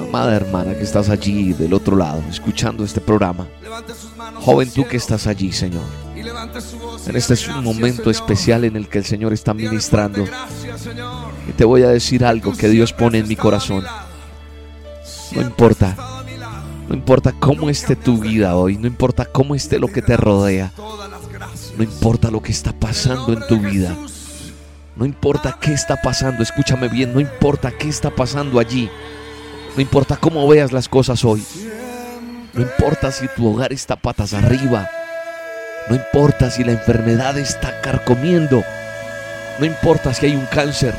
Amada 0.00 0.34
hermana 0.34 0.74
que 0.74 0.82
estás 0.82 1.08
allí 1.10 1.52
del 1.52 1.72
otro 1.72 1.96
lado, 1.96 2.20
escuchando 2.28 2.84
este 2.84 3.00
programa. 3.00 3.46
Joven 4.40 4.68
tú 4.72 4.84
que 4.84 4.96
estás 4.96 5.28
allí, 5.28 5.52
Señor. 5.52 5.84
En 7.06 7.16
este 7.16 7.34
es 7.34 7.46
un 7.46 7.62
momento 7.62 8.10
especial 8.10 8.64
en 8.64 8.74
el 8.74 8.88
que 8.88 8.98
el 8.98 9.04
Señor 9.04 9.32
está 9.32 9.54
ministrando. 9.54 10.24
Y 11.48 11.52
te 11.52 11.64
voy 11.64 11.84
a 11.84 11.88
decir 11.88 12.24
algo 12.24 12.52
que 12.52 12.68
Dios 12.68 12.92
pone 12.92 13.18
en 13.18 13.28
mi 13.28 13.36
corazón. 13.36 13.84
No 15.34 15.40
importa. 15.40 16.11
No 16.92 16.98
importa 16.98 17.32
cómo 17.32 17.70
esté 17.70 17.96
tu 17.96 18.18
vida 18.18 18.54
hoy, 18.54 18.76
no 18.76 18.86
importa 18.86 19.24
cómo 19.24 19.54
esté 19.54 19.78
lo 19.78 19.88
que 19.88 20.02
te 20.02 20.14
rodea, 20.14 20.74
no 21.78 21.82
importa 21.82 22.30
lo 22.30 22.42
que 22.42 22.52
está 22.52 22.70
pasando 22.74 23.32
en 23.32 23.46
tu 23.46 23.58
vida, 23.58 23.96
no 24.94 25.06
importa 25.06 25.56
qué 25.58 25.72
está 25.72 26.02
pasando, 26.02 26.42
escúchame 26.42 26.88
bien, 26.88 27.14
no 27.14 27.20
importa 27.20 27.70
qué 27.70 27.88
está 27.88 28.10
pasando 28.10 28.58
allí, 28.58 28.90
no 29.74 29.80
importa 29.80 30.18
cómo 30.18 30.46
veas 30.46 30.70
las 30.70 30.86
cosas 30.86 31.24
hoy, 31.24 31.42
no 32.52 32.60
importa 32.60 33.10
si 33.10 33.26
tu 33.28 33.50
hogar 33.50 33.72
está 33.72 33.96
patas 33.96 34.34
arriba, 34.34 34.86
no 35.88 35.96
importa 35.96 36.50
si 36.50 36.62
la 36.62 36.72
enfermedad 36.72 37.38
está 37.38 37.80
carcomiendo, 37.80 38.62
no 39.58 39.64
importa 39.64 40.12
si 40.12 40.26
hay 40.26 40.36
un 40.36 40.44
cáncer, 40.44 40.94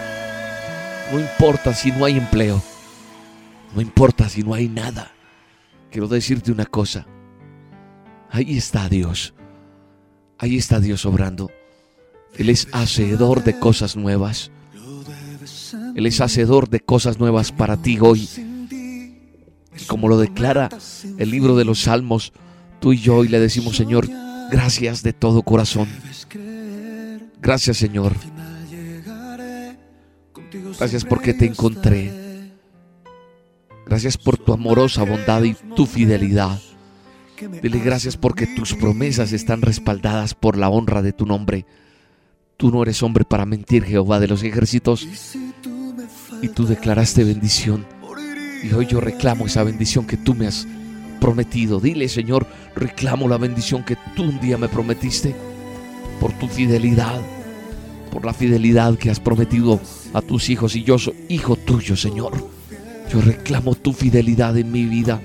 no 1.11 1.19
importa 1.19 1.71
si 1.71 1.91
no 1.91 2.05
hay 2.05 2.17
empleo, 2.17 2.63
no 3.75 3.79
importa 3.79 4.27
si 4.27 4.41
no 4.41 4.55
hay 4.55 4.67
nada. 4.67 5.12
Quiero 5.93 6.07
decirte 6.07 6.51
una 6.51 6.65
cosa. 6.65 7.05
Ahí 8.31 8.57
está 8.57 8.89
Dios. 8.89 9.35
Ahí 10.39 10.57
está 10.57 10.79
Dios 10.79 11.05
obrando. 11.05 11.51
Él 12.35 12.49
es 12.49 12.67
hacedor 12.71 13.43
de 13.43 13.59
cosas 13.59 13.95
nuevas. 13.95 14.49
Él 15.93 16.07
es 16.07 16.19
hacedor 16.19 16.67
de 16.67 16.79
cosas 16.79 17.19
nuevas 17.19 17.51
para 17.51 17.77
ti 17.77 17.99
hoy. 18.01 18.27
Y 18.71 19.85
como 19.85 20.09
lo 20.09 20.17
declara 20.17 20.69
el 21.19 21.29
libro 21.29 21.55
de 21.55 21.63
los 21.63 21.81
Salmos, 21.81 22.33
tú 22.79 22.93
y 22.93 22.97
yo 22.97 23.17
hoy 23.17 23.27
le 23.27 23.39
decimos, 23.39 23.77
Señor, 23.77 24.09
gracias 24.49 25.03
de 25.03 25.13
todo 25.13 25.43
corazón. 25.43 25.87
Gracias, 27.39 27.77
Señor. 27.77 28.13
Gracias 30.79 31.05
porque 31.05 31.35
te 31.35 31.45
encontré. 31.45 32.22
Gracias 33.85 34.17
por 34.17 34.37
tu 34.37 34.53
amorosa 34.53 35.03
bondad 35.03 35.43
y 35.43 35.53
tu 35.75 35.85
fidelidad. 35.85 36.59
Dile 37.61 37.79
gracias 37.79 38.17
porque 38.17 38.47
tus 38.47 38.73
promesas 38.73 39.33
están 39.33 39.61
respaldadas 39.61 40.33
por 40.33 40.57
la 40.57 40.69
honra 40.69 41.01
de 41.01 41.13
tu 41.13 41.25
nombre. 41.25 41.65
Tú 42.57 42.71
no 42.71 42.83
eres 42.83 43.03
hombre 43.03 43.25
para 43.25 43.45
mentir, 43.45 43.83
Jehová 43.83 44.19
de 44.19 44.27
los 44.27 44.43
ejércitos. 44.43 45.07
Y 46.41 46.49
tú 46.49 46.65
declaraste 46.65 47.23
bendición. 47.23 47.85
Y 48.63 48.71
hoy 48.73 48.85
yo 48.85 49.01
reclamo 49.01 49.45
esa 49.45 49.63
bendición 49.63 50.05
que 50.05 50.17
tú 50.17 50.33
me 50.33 50.47
has 50.47 50.65
prometido. 51.19 51.79
Dile, 51.79 52.07
Señor, 52.07 52.47
reclamo 52.75 53.27
la 53.27 53.37
bendición 53.37 53.83
que 53.83 53.97
tú 54.15 54.23
un 54.23 54.39
día 54.39 54.57
me 54.57 54.69
prometiste 54.69 55.35
por 56.19 56.31
tu 56.33 56.47
fidelidad, 56.47 57.19
por 58.11 58.25
la 58.25 58.33
fidelidad 58.33 58.97
que 58.97 59.09
has 59.09 59.19
prometido 59.19 59.81
a 60.13 60.21
tus 60.21 60.49
hijos. 60.49 60.75
Y 60.75 60.83
yo 60.83 60.97
soy 60.97 61.15
hijo 61.27 61.55
tuyo, 61.55 61.95
Señor. 61.95 62.52
Yo 63.13 63.21
reclamo 63.21 63.75
tu 63.75 63.93
fidelidad 63.93 64.57
en 64.57 64.71
mi 64.71 64.85
vida. 64.85 65.21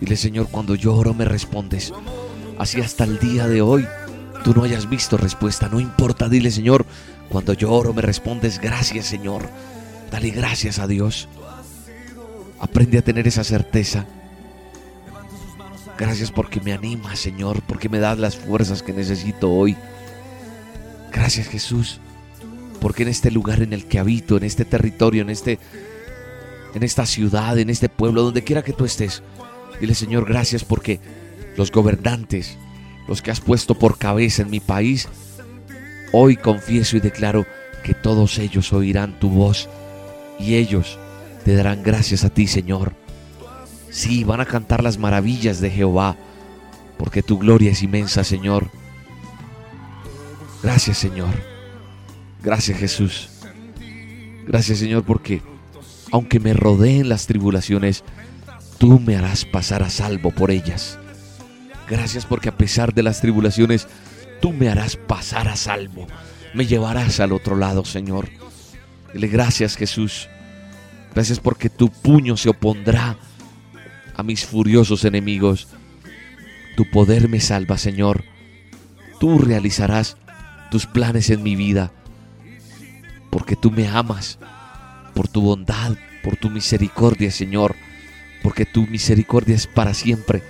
Dile, 0.00 0.16
Señor, 0.16 0.48
cuando 0.50 0.74
yo 0.74 0.94
oro 0.94 1.12
me 1.12 1.26
respondes. 1.26 1.92
Así 2.58 2.80
hasta 2.80 3.04
el 3.04 3.18
día 3.18 3.46
de 3.46 3.60
hoy 3.60 3.86
tú 4.42 4.54
no 4.54 4.64
hayas 4.64 4.88
visto 4.88 5.18
respuesta. 5.18 5.68
No 5.68 5.80
importa, 5.80 6.30
dile, 6.30 6.50
Señor, 6.50 6.86
cuando 7.28 7.52
yo 7.52 7.70
oro 7.70 7.92
me 7.92 8.00
respondes. 8.00 8.58
Gracias, 8.58 9.04
Señor. 9.04 9.50
Dale 10.10 10.30
gracias 10.30 10.78
a 10.78 10.86
Dios. 10.86 11.28
Aprende 12.58 12.96
a 12.96 13.02
tener 13.02 13.28
esa 13.28 13.44
certeza. 13.44 14.06
Gracias 15.98 16.30
porque 16.30 16.62
me 16.62 16.72
animas, 16.72 17.18
Señor, 17.18 17.60
porque 17.66 17.90
me 17.90 17.98
das 17.98 18.18
las 18.18 18.36
fuerzas 18.36 18.82
que 18.82 18.94
necesito 18.94 19.50
hoy. 19.50 19.76
Gracias, 21.12 21.48
Jesús, 21.48 22.00
porque 22.86 23.02
en 23.02 23.08
este 23.08 23.32
lugar 23.32 23.62
en 23.62 23.72
el 23.72 23.86
que 23.86 23.98
habito, 23.98 24.36
en 24.36 24.44
este 24.44 24.64
territorio, 24.64 25.22
en 25.22 25.28
este 25.28 25.58
en 26.72 26.84
esta 26.84 27.04
ciudad, 27.04 27.58
en 27.58 27.68
este 27.68 27.88
pueblo, 27.88 28.22
donde 28.22 28.44
quiera 28.44 28.62
que 28.62 28.72
tú 28.72 28.84
estés, 28.84 29.24
dile, 29.80 29.92
Señor, 29.92 30.24
gracias 30.24 30.62
porque 30.62 31.00
los 31.56 31.72
gobernantes, 31.72 32.56
los 33.08 33.22
que 33.22 33.32
has 33.32 33.40
puesto 33.40 33.76
por 33.76 33.98
cabeza 33.98 34.42
en 34.42 34.50
mi 34.50 34.60
país, 34.60 35.08
hoy 36.12 36.36
confieso 36.36 36.96
y 36.96 37.00
declaro 37.00 37.44
que 37.82 37.92
todos 37.92 38.38
ellos 38.38 38.72
oirán 38.72 39.18
tu 39.18 39.30
voz 39.30 39.68
y 40.38 40.54
ellos 40.54 40.96
te 41.44 41.56
darán 41.56 41.82
gracias 41.82 42.22
a 42.22 42.30
ti, 42.30 42.46
Señor. 42.46 42.94
Sí, 43.90 44.22
van 44.22 44.40
a 44.40 44.46
cantar 44.46 44.84
las 44.84 44.96
maravillas 44.96 45.60
de 45.60 45.72
Jehová, 45.72 46.16
porque 46.98 47.24
tu 47.24 47.36
gloria 47.36 47.72
es 47.72 47.82
inmensa, 47.82 48.22
Señor. 48.22 48.70
Gracias, 50.62 50.98
Señor. 50.98 51.55
Gracias, 52.46 52.78
Jesús. 52.78 53.28
Gracias, 54.46 54.78
Señor, 54.78 55.02
porque 55.02 55.42
aunque 56.12 56.38
me 56.38 56.54
rodeen 56.54 57.08
las 57.08 57.26
tribulaciones, 57.26 58.04
tú 58.78 59.00
me 59.00 59.16
harás 59.16 59.44
pasar 59.44 59.82
a 59.82 59.90
salvo 59.90 60.30
por 60.30 60.52
ellas. 60.52 60.96
Gracias 61.90 62.24
porque 62.24 62.50
a 62.50 62.56
pesar 62.56 62.94
de 62.94 63.02
las 63.02 63.20
tribulaciones, 63.20 63.88
tú 64.40 64.52
me 64.52 64.68
harás 64.68 64.94
pasar 64.94 65.48
a 65.48 65.56
salvo. 65.56 66.06
Me 66.54 66.66
llevarás 66.66 67.18
al 67.18 67.32
otro 67.32 67.56
lado, 67.56 67.84
Señor. 67.84 68.28
Dile 69.12 69.26
gracias, 69.26 69.76
Jesús. 69.76 70.28
Gracias 71.16 71.40
porque 71.40 71.68
tu 71.68 71.90
puño 71.90 72.36
se 72.36 72.50
opondrá 72.50 73.18
a 74.14 74.22
mis 74.22 74.46
furiosos 74.46 75.04
enemigos. 75.04 75.66
Tu 76.76 76.88
poder 76.92 77.28
me 77.28 77.40
salva, 77.40 77.76
Señor. 77.76 78.22
Tú 79.18 79.36
realizarás 79.40 80.16
tus 80.70 80.86
planes 80.86 81.28
en 81.30 81.42
mi 81.42 81.56
vida. 81.56 81.90
Porque 83.36 83.56
tú 83.56 83.70
me 83.70 83.86
amas. 83.86 84.38
Por 85.14 85.28
tu 85.28 85.42
bondad, 85.42 85.96
por 86.24 86.36
tu 86.36 86.48
misericordia, 86.48 87.30
Señor. 87.30 87.76
Porque 88.42 88.64
tu 88.64 88.86
misericordia 88.86 89.54
es 89.54 89.66
para 89.66 89.92
siempre 89.92 90.42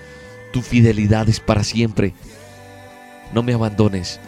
tu 0.57 0.63
fidelidad 0.63 1.29
es 1.29 1.39
para 1.39 1.63
siempre. 1.63 2.15
No 3.35 3.43
me 3.43 3.53
abandones, 3.53 4.19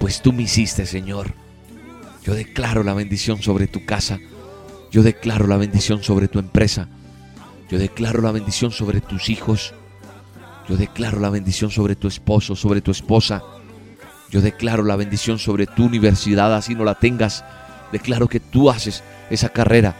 pues 0.00 0.22
tú 0.22 0.32
me 0.32 0.44
hiciste, 0.44 0.86
Señor. 0.86 1.34
Yo 2.24 2.32
declaro 2.34 2.82
la 2.82 2.94
bendición 2.94 3.42
sobre 3.42 3.66
tu 3.66 3.84
casa. 3.84 4.18
Yo 4.90 5.02
declaro 5.02 5.46
la 5.46 5.58
bendición 5.58 6.02
sobre 6.02 6.26
tu 6.26 6.38
empresa. 6.38 6.88
Yo 7.68 7.78
declaro 7.78 8.22
la 8.22 8.32
bendición 8.32 8.70
sobre 8.70 9.02
tus 9.02 9.28
hijos. 9.28 9.74
Yo 10.70 10.78
declaro 10.78 11.20
la 11.20 11.28
bendición 11.28 11.70
sobre 11.70 11.96
tu 11.96 12.08
esposo, 12.08 12.56
sobre 12.56 12.80
tu 12.80 12.90
esposa. 12.90 13.42
Yo 14.30 14.40
declaro 14.40 14.84
la 14.84 14.96
bendición 14.96 15.38
sobre 15.38 15.66
tu 15.66 15.84
universidad, 15.84 16.54
así 16.54 16.74
no 16.74 16.84
la 16.84 16.94
tengas. 16.94 17.44
Declaro 17.92 18.28
que 18.28 18.40
tú 18.40 18.70
haces 18.70 19.02
esa 19.30 19.48
carrera 19.48 19.94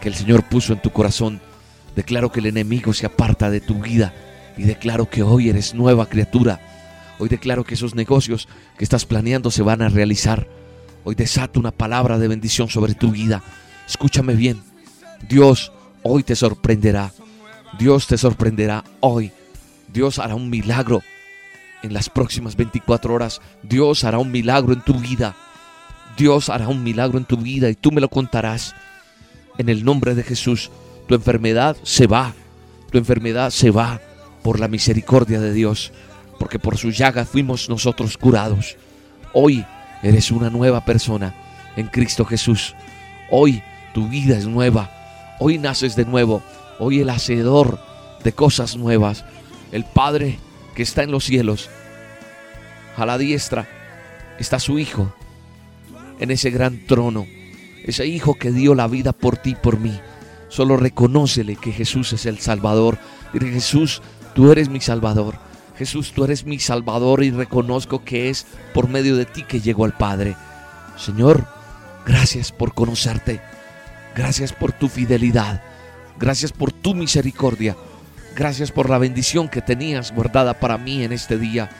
que 0.00 0.08
el 0.08 0.14
Señor 0.14 0.44
puso 0.44 0.72
en 0.72 0.80
tu 0.80 0.90
corazón. 0.90 1.40
Declaro 1.96 2.30
que 2.32 2.40
el 2.40 2.46
enemigo 2.46 2.92
se 2.92 3.06
aparta 3.06 3.50
de 3.50 3.60
tu 3.60 3.80
vida 3.80 4.12
y 4.56 4.62
declaro 4.62 5.08
que 5.08 5.22
hoy 5.22 5.48
eres 5.48 5.74
nueva 5.74 6.06
criatura. 6.06 6.60
Hoy 7.18 7.28
declaro 7.28 7.64
que 7.64 7.74
esos 7.74 7.94
negocios 7.94 8.48
que 8.78 8.84
estás 8.84 9.04
planeando 9.04 9.50
se 9.50 9.62
van 9.62 9.82
a 9.82 9.88
realizar. 9.88 10.46
Hoy 11.04 11.14
desato 11.14 11.60
una 11.60 11.70
palabra 11.70 12.18
de 12.18 12.28
bendición 12.28 12.68
sobre 12.68 12.94
tu 12.94 13.10
vida. 13.10 13.42
Escúchame 13.86 14.34
bien. 14.34 14.62
Dios 15.28 15.72
hoy 16.02 16.22
te 16.22 16.36
sorprenderá. 16.36 17.12
Dios 17.78 18.06
te 18.06 18.18
sorprenderá 18.18 18.84
hoy. 19.00 19.32
Dios 19.92 20.18
hará 20.18 20.34
un 20.34 20.50
milagro 20.50 21.02
en 21.82 21.92
las 21.92 22.08
próximas 22.08 22.56
24 22.56 23.14
horas. 23.14 23.40
Dios 23.62 24.04
hará 24.04 24.18
un 24.18 24.30
milagro 24.30 24.72
en 24.72 24.82
tu 24.82 24.94
vida. 24.94 25.36
Dios 26.20 26.50
hará 26.50 26.68
un 26.68 26.82
milagro 26.82 27.16
en 27.16 27.24
tu 27.24 27.38
vida 27.38 27.70
y 27.70 27.74
tú 27.74 27.92
me 27.92 28.00
lo 28.02 28.10
contarás. 28.10 28.74
En 29.56 29.70
el 29.70 29.86
nombre 29.86 30.14
de 30.14 30.22
Jesús, 30.22 30.70
tu 31.08 31.14
enfermedad 31.14 31.78
se 31.82 32.06
va. 32.06 32.34
Tu 32.90 32.98
enfermedad 32.98 33.48
se 33.50 33.70
va 33.70 34.02
por 34.42 34.60
la 34.60 34.68
misericordia 34.68 35.40
de 35.40 35.54
Dios, 35.54 35.92
porque 36.38 36.58
por 36.58 36.76
su 36.76 36.90
llaga 36.90 37.24
fuimos 37.24 37.70
nosotros 37.70 38.18
curados. 38.18 38.76
Hoy 39.32 39.64
eres 40.02 40.30
una 40.30 40.50
nueva 40.50 40.84
persona 40.84 41.34
en 41.76 41.86
Cristo 41.86 42.26
Jesús. 42.26 42.74
Hoy 43.30 43.62
tu 43.94 44.06
vida 44.06 44.36
es 44.36 44.46
nueva. 44.46 44.90
Hoy 45.38 45.56
naces 45.56 45.96
de 45.96 46.04
nuevo. 46.04 46.42
Hoy 46.78 47.00
el 47.00 47.08
hacedor 47.08 47.80
de 48.22 48.32
cosas 48.34 48.76
nuevas, 48.76 49.24
el 49.72 49.84
Padre 49.84 50.38
que 50.74 50.82
está 50.82 51.02
en 51.02 51.12
los 51.12 51.24
cielos, 51.24 51.70
a 52.94 53.06
la 53.06 53.16
diestra 53.16 53.66
está 54.38 54.58
su 54.58 54.78
Hijo 54.78 55.14
en 56.20 56.30
ese 56.30 56.50
gran 56.50 56.86
trono. 56.86 57.26
Ese 57.84 58.06
Hijo 58.06 58.34
que 58.34 58.52
dio 58.52 58.74
la 58.74 58.86
vida 58.86 59.12
por 59.12 59.36
ti 59.36 59.50
y 59.50 59.54
por 59.56 59.80
mí. 59.80 59.98
Solo 60.48 60.76
reconócele 60.76 61.56
que 61.56 61.72
Jesús 61.72 62.12
es 62.12 62.26
el 62.26 62.38
Salvador. 62.38 62.98
Dile 63.32 63.50
Jesús, 63.50 64.02
Tú 64.34 64.52
eres 64.52 64.68
mi 64.68 64.80
Salvador. 64.80 65.38
Jesús, 65.76 66.12
tú 66.12 66.24
eres 66.24 66.44
mi 66.44 66.58
Salvador 66.58 67.24
y 67.24 67.30
reconozco 67.30 68.04
que 68.04 68.28
es 68.28 68.46
por 68.74 68.88
medio 68.88 69.16
de 69.16 69.24
ti 69.24 69.42
que 69.42 69.60
llego 69.60 69.84
al 69.84 69.96
Padre. 69.96 70.36
Señor, 70.96 71.46
gracias 72.06 72.52
por 72.52 72.74
conocerte. 72.74 73.40
Gracias 74.14 74.52
por 74.52 74.72
tu 74.72 74.88
fidelidad. 74.88 75.62
Gracias 76.18 76.52
por 76.52 76.72
tu 76.72 76.94
misericordia. 76.94 77.76
Gracias 78.36 78.70
por 78.70 78.90
la 78.90 78.98
bendición 78.98 79.48
que 79.48 79.62
tenías 79.62 80.12
guardada 80.12 80.54
para 80.54 80.78
mí 80.78 81.02
en 81.02 81.12
este 81.12 81.38
día. 81.38 81.70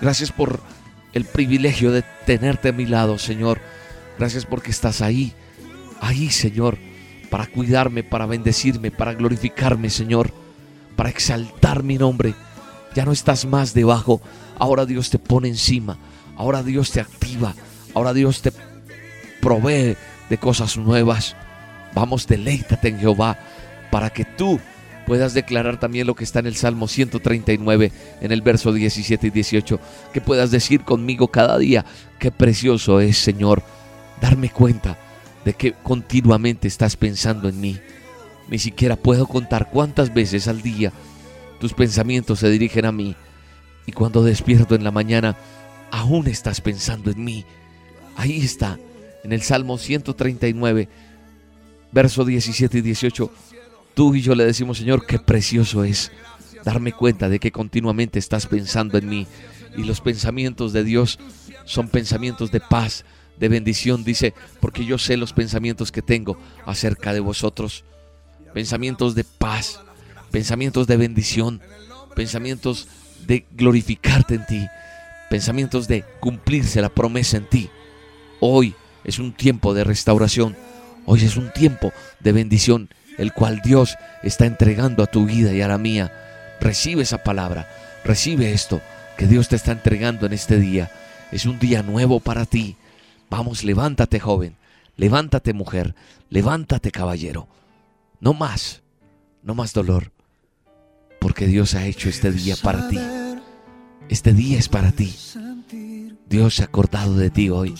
Gracias 0.00 0.32
por 0.32 0.60
el 1.12 1.24
privilegio 1.24 1.90
de 1.90 2.02
tenerte 2.24 2.68
a 2.68 2.72
mi 2.72 2.86
lado, 2.86 3.18
Señor. 3.18 3.60
Gracias 4.20 4.46
porque 4.46 4.70
estás 4.70 5.00
ahí, 5.00 5.32
ahí, 6.00 6.30
Señor, 6.30 6.78
para 7.28 7.46
cuidarme, 7.46 8.04
para 8.04 8.26
bendecirme, 8.26 8.92
para 8.92 9.14
glorificarme, 9.14 9.90
Señor 9.90 10.32
para 11.00 11.08
exaltar 11.08 11.82
mi 11.82 11.96
nombre. 11.96 12.34
Ya 12.94 13.06
no 13.06 13.12
estás 13.12 13.46
más 13.46 13.72
debajo, 13.72 14.20
ahora 14.58 14.84
Dios 14.84 15.08
te 15.08 15.18
pone 15.18 15.48
encima, 15.48 15.96
ahora 16.36 16.62
Dios 16.62 16.90
te 16.90 17.00
activa, 17.00 17.54
ahora 17.94 18.12
Dios 18.12 18.42
te 18.42 18.52
provee 19.40 19.96
de 20.28 20.38
cosas 20.38 20.76
nuevas. 20.76 21.36
Vamos, 21.94 22.26
deleítate 22.26 22.88
en 22.88 22.98
Jehová 22.98 23.38
para 23.90 24.10
que 24.10 24.26
tú 24.26 24.60
puedas 25.06 25.32
declarar 25.32 25.80
también 25.80 26.06
lo 26.06 26.14
que 26.14 26.24
está 26.24 26.40
en 26.40 26.48
el 26.48 26.54
Salmo 26.54 26.86
139, 26.86 27.92
en 28.20 28.30
el 28.30 28.42
verso 28.42 28.70
17 28.70 29.28
y 29.28 29.30
18, 29.30 29.80
que 30.12 30.20
puedas 30.20 30.50
decir 30.50 30.82
conmigo 30.82 31.28
cada 31.28 31.56
día, 31.56 31.86
qué 32.18 32.30
precioso 32.30 33.00
es, 33.00 33.16
Señor, 33.16 33.62
darme 34.20 34.50
cuenta 34.50 34.98
de 35.44 35.54
que 35.54 35.72
continuamente 35.72 36.68
estás 36.68 36.96
pensando 36.96 37.48
en 37.48 37.60
mí 37.60 37.80
ni 38.50 38.58
siquiera 38.58 38.96
puedo 38.96 39.26
contar 39.26 39.70
cuántas 39.70 40.12
veces 40.12 40.48
al 40.48 40.60
día 40.60 40.92
tus 41.60 41.72
pensamientos 41.72 42.40
se 42.40 42.50
dirigen 42.50 42.84
a 42.84 42.92
mí. 42.92 43.14
Y 43.86 43.92
cuando 43.92 44.22
despierto 44.22 44.74
en 44.74 44.82
la 44.82 44.90
mañana, 44.90 45.36
aún 45.90 46.26
estás 46.26 46.60
pensando 46.60 47.10
en 47.10 47.22
mí. 47.22 47.44
Ahí 48.16 48.40
está, 48.40 48.78
en 49.22 49.32
el 49.32 49.42
Salmo 49.42 49.78
139, 49.78 50.88
verso 51.92 52.24
17 52.24 52.78
y 52.78 52.80
18. 52.80 53.32
Tú 53.94 54.14
y 54.14 54.22
yo 54.22 54.34
le 54.34 54.44
decimos, 54.44 54.78
Señor, 54.78 55.06
qué 55.06 55.18
precioso 55.18 55.84
es 55.84 56.10
darme 56.64 56.92
cuenta 56.92 57.28
de 57.28 57.38
que 57.38 57.52
continuamente 57.52 58.18
estás 58.18 58.46
pensando 58.46 58.98
en 58.98 59.08
mí. 59.08 59.26
Y 59.76 59.84
los 59.84 60.00
pensamientos 60.00 60.72
de 60.72 60.82
Dios 60.82 61.18
son 61.64 61.88
pensamientos 61.88 62.50
de 62.50 62.60
paz, 62.60 63.04
de 63.40 63.48
bendición, 63.48 64.04
dice, 64.04 64.34
porque 64.60 64.84
yo 64.84 64.98
sé 64.98 65.16
los 65.16 65.32
pensamientos 65.32 65.90
que 65.90 66.02
tengo 66.02 66.38
acerca 66.66 67.12
de 67.12 67.20
vosotros 67.20 67.84
pensamientos 68.52 69.14
de 69.14 69.24
paz, 69.24 69.80
pensamientos 70.30 70.86
de 70.86 70.96
bendición, 70.96 71.60
pensamientos 72.14 72.88
de 73.26 73.46
glorificarte 73.52 74.34
en 74.34 74.46
ti, 74.46 74.66
pensamientos 75.30 75.88
de 75.88 76.04
cumplirse 76.20 76.80
la 76.80 76.88
promesa 76.88 77.36
en 77.36 77.48
ti. 77.48 77.70
Hoy 78.40 78.74
es 79.04 79.18
un 79.18 79.32
tiempo 79.32 79.72
de 79.72 79.84
restauración, 79.84 80.56
hoy 81.06 81.24
es 81.24 81.36
un 81.36 81.52
tiempo 81.52 81.92
de 82.20 82.32
bendición, 82.32 82.90
el 83.18 83.32
cual 83.32 83.60
Dios 83.64 83.96
está 84.22 84.46
entregando 84.46 85.02
a 85.02 85.06
tu 85.06 85.26
vida 85.26 85.52
y 85.52 85.62
a 85.62 85.68
la 85.68 85.78
mía. 85.78 86.12
Recibe 86.60 87.02
esa 87.02 87.22
palabra, 87.22 87.68
recibe 88.04 88.52
esto 88.52 88.80
que 89.16 89.26
Dios 89.26 89.48
te 89.48 89.56
está 89.56 89.72
entregando 89.72 90.26
en 90.26 90.32
este 90.32 90.58
día. 90.58 90.90
Es 91.32 91.46
un 91.46 91.58
día 91.58 91.82
nuevo 91.82 92.20
para 92.20 92.44
ti. 92.46 92.76
Vamos, 93.30 93.62
levántate 93.62 94.18
joven, 94.18 94.56
levántate 94.96 95.54
mujer, 95.54 95.94
levántate 96.28 96.90
caballero. 96.90 97.46
No 98.20 98.34
más, 98.34 98.82
no 99.44 99.54
más 99.54 99.72
dolor, 99.72 100.10
porque 101.20 101.46
Dios 101.46 101.74
ha 101.74 101.86
hecho 101.86 102.08
este 102.08 102.32
día 102.32 102.56
para 102.60 102.88
ti. 102.88 102.98
Este 104.08 104.32
día 104.32 104.58
es 104.58 104.68
para 104.68 104.90
ti. 104.90 105.14
Dios 106.28 106.56
se 106.56 106.62
ha 106.62 106.66
acordado 106.66 107.16
de 107.16 107.30
ti 107.30 107.48
hoy. 107.50 107.74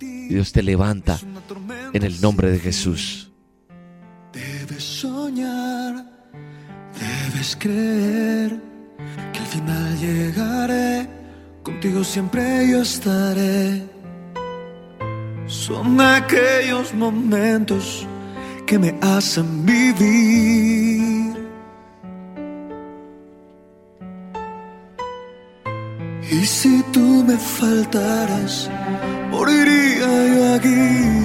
Dios 0.00 0.52
te 0.52 0.62
levanta 0.62 1.18
en 1.92 2.02
el 2.02 2.20
nombre 2.20 2.50
de 2.50 2.58
Jesús. 2.58 3.30
Debes 4.32 4.82
soñar, 4.82 6.04
debes 7.00 7.56
creer 7.56 8.60
que 9.32 9.38
al 9.38 9.46
final 9.46 9.98
llegaré, 9.98 11.08
contigo 11.62 12.02
siempre 12.02 12.68
yo 12.68 12.82
estaré. 12.82 13.97
Son 15.48 15.98
aquellos 15.98 16.92
momentos 16.92 18.06
que 18.66 18.78
me 18.78 18.94
hacen 19.00 19.64
vivir. 19.64 21.34
Y 26.30 26.44
si 26.44 26.82
tú 26.92 27.24
me 27.26 27.38
faltaras, 27.38 28.70
moriría 29.30 30.06
yo 30.34 30.54
aquí. 30.54 31.17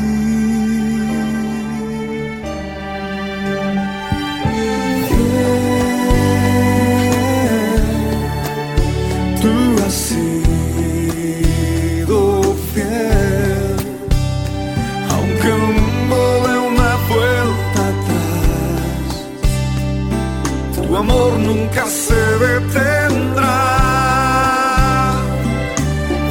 nunca 21.74 21.89
se 21.89 22.13
detendrá. 22.13 23.49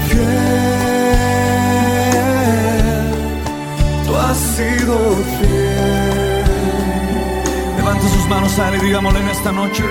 Fiel, 0.09 0.28
tú 4.07 4.16
has 4.16 4.38
sido 4.38 5.16
fiel. 5.40 6.45
Levante 7.76 8.09
sus 8.09 8.28
manos 8.28 8.59
a 8.59 8.76
y 8.76 8.80
digámosle 8.80 9.20
en 9.20 9.28
esta 9.28 9.53
noche. 9.53 9.84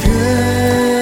Fiel. 0.00 0.95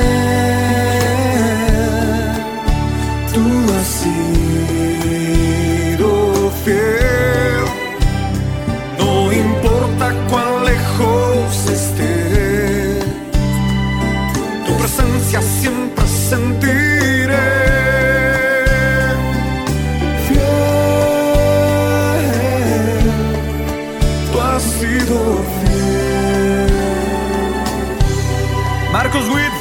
Marcos 29.14 29.32
Witt. 29.32 29.52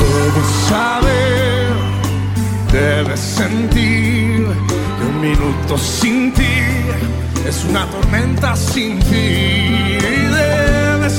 Debes 0.00 0.48
saber, 0.68 1.68
debes 2.72 3.20
sentir 3.20 4.46
que 4.98 5.04
un 5.04 5.20
minuto 5.20 5.76
sin 5.76 6.32
ti 6.32 6.62
es 7.46 7.64
una 7.68 7.84
tormenta 7.86 8.56
sin 8.56 9.02
fin. 9.02 9.98
Debes 10.32 11.12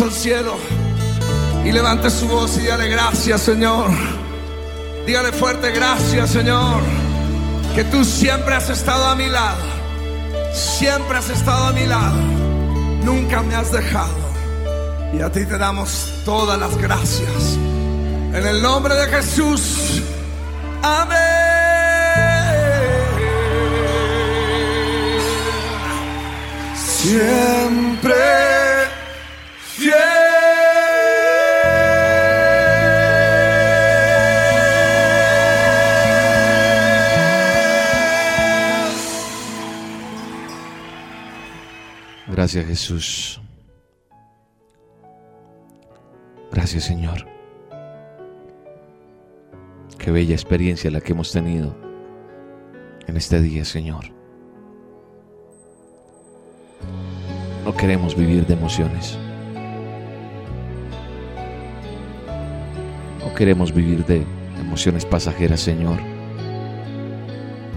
al 0.00 0.12
cielo 0.12 0.56
y 1.64 1.72
levante 1.72 2.10
su 2.10 2.28
voz 2.28 2.58
y 2.58 2.66
dale 2.66 2.88
gracias, 2.88 3.40
Señor. 3.40 3.88
Dígale 5.06 5.32
fuerte 5.32 5.70
gracias, 5.70 6.30
Señor, 6.30 6.82
que 7.74 7.84
tú 7.84 8.04
siempre 8.04 8.54
has 8.54 8.68
estado 8.68 9.06
a 9.06 9.14
mi 9.14 9.26
lado. 9.28 9.62
Siempre 10.52 11.16
has 11.16 11.30
estado 11.30 11.66
a 11.66 11.72
mi 11.72 11.86
lado. 11.86 12.16
Nunca 13.04 13.42
me 13.42 13.54
has 13.54 13.72
dejado. 13.72 14.14
Y 15.14 15.22
a 15.22 15.30
ti 15.30 15.46
te 15.46 15.56
damos 15.56 16.12
todas 16.24 16.58
las 16.58 16.76
gracias. 16.76 17.56
En 18.34 18.46
el 18.46 18.60
nombre 18.60 18.94
de 18.96 19.06
Jesús. 19.06 20.02
Amén. 20.82 21.16
Siempre 26.74 28.45
Gracias 42.46 42.66
Jesús. 42.66 43.40
Gracias 46.52 46.84
Señor. 46.84 47.26
Qué 49.98 50.12
bella 50.12 50.36
experiencia 50.36 50.88
la 50.92 51.00
que 51.00 51.10
hemos 51.10 51.32
tenido 51.32 51.76
en 53.08 53.16
este 53.16 53.40
día, 53.40 53.64
Señor. 53.64 54.12
No 57.64 57.76
queremos 57.76 58.14
vivir 58.14 58.46
de 58.46 58.54
emociones. 58.54 59.18
No 63.24 63.34
queremos 63.34 63.74
vivir 63.74 64.06
de 64.06 64.24
emociones 64.60 65.04
pasajeras, 65.04 65.58
Señor. 65.58 65.98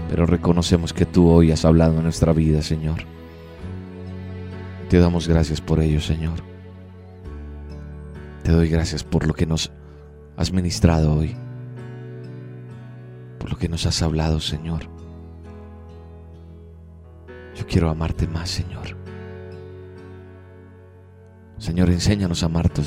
Pero 0.08 0.26
reconocemos 0.26 0.92
que 0.92 1.06
tú 1.06 1.28
hoy 1.28 1.50
has 1.50 1.64
hablado 1.64 1.96
en 1.96 2.04
nuestra 2.04 2.32
vida, 2.32 2.62
Señor. 2.62 3.19
Te 4.90 4.98
damos 4.98 5.28
gracias 5.28 5.60
por 5.60 5.78
ello, 5.78 6.00
Señor. 6.00 6.40
Te 8.42 8.50
doy 8.50 8.68
gracias 8.68 9.04
por 9.04 9.24
lo 9.24 9.34
que 9.34 9.46
nos 9.46 9.70
has 10.36 10.52
ministrado 10.52 11.14
hoy. 11.14 11.36
Por 13.38 13.50
lo 13.50 13.56
que 13.56 13.68
nos 13.68 13.86
has 13.86 14.02
hablado, 14.02 14.40
Señor. 14.40 14.80
Yo 17.54 17.64
quiero 17.68 17.88
amarte 17.88 18.26
más, 18.26 18.50
Señor. 18.50 18.96
Señor, 21.58 21.88
enséñanos 21.90 22.42
a 22.42 22.46
amarte, 22.46 22.82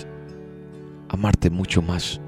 amarte 1.08 1.50
mucho 1.50 1.82
más. 1.82 2.20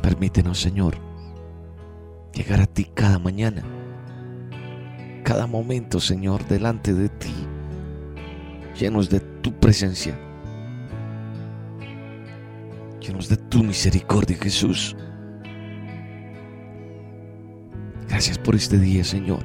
Permítenos, 0.00 0.60
Señor, 0.60 0.94
llegar 2.32 2.60
a 2.60 2.66
ti 2.66 2.84
cada 2.84 3.18
mañana, 3.18 3.64
cada 5.22 5.46
momento, 5.46 6.00
Señor, 6.00 6.46
delante 6.46 6.92
de 6.92 7.08
ti, 7.08 7.32
llenos 8.78 9.08
de 9.08 9.20
tu 9.20 9.52
presencia, 9.52 10.18
llenos 13.00 13.28
de 13.28 13.36
tu 13.36 13.62
misericordia, 13.62 14.36
Jesús. 14.40 14.96
Gracias 18.08 18.38
por 18.38 18.54
este 18.54 18.78
día, 18.78 19.04
Señor. 19.04 19.42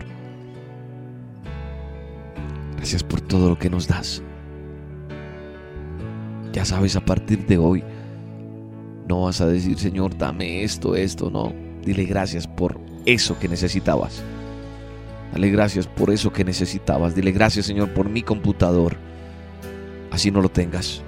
Gracias 2.75 3.03
por 3.03 3.21
todo 3.21 3.49
lo 3.49 3.57
que 3.57 3.69
nos 3.69 3.88
das. 3.88 4.21
Ya 6.53 6.65
sabes, 6.65 6.95
a 6.95 7.05
partir 7.05 7.45
de 7.45 7.57
hoy, 7.57 7.84
no 9.07 9.23
vas 9.23 9.41
a 9.41 9.47
decir, 9.47 9.78
Señor, 9.78 10.17
dame 10.17 10.63
esto, 10.63 10.95
esto, 10.95 11.30
no. 11.30 11.53
Dile 11.84 12.03
gracias 12.05 12.47
por 12.47 12.80
eso 13.05 13.39
que 13.39 13.47
necesitabas. 13.47 14.23
Dale 15.32 15.49
gracias 15.49 15.88
por 15.88 16.09
eso 16.09 16.32
que 16.32 16.43
necesitabas. 16.43 17.15
Dile 17.15 17.32
gracias, 17.32 17.65
Señor, 17.65 17.93
por 17.93 18.09
mi 18.09 18.21
computador. 18.21 18.97
Así 20.11 20.32
no 20.32 20.41
lo 20.41 20.49
tengas. 20.49 21.01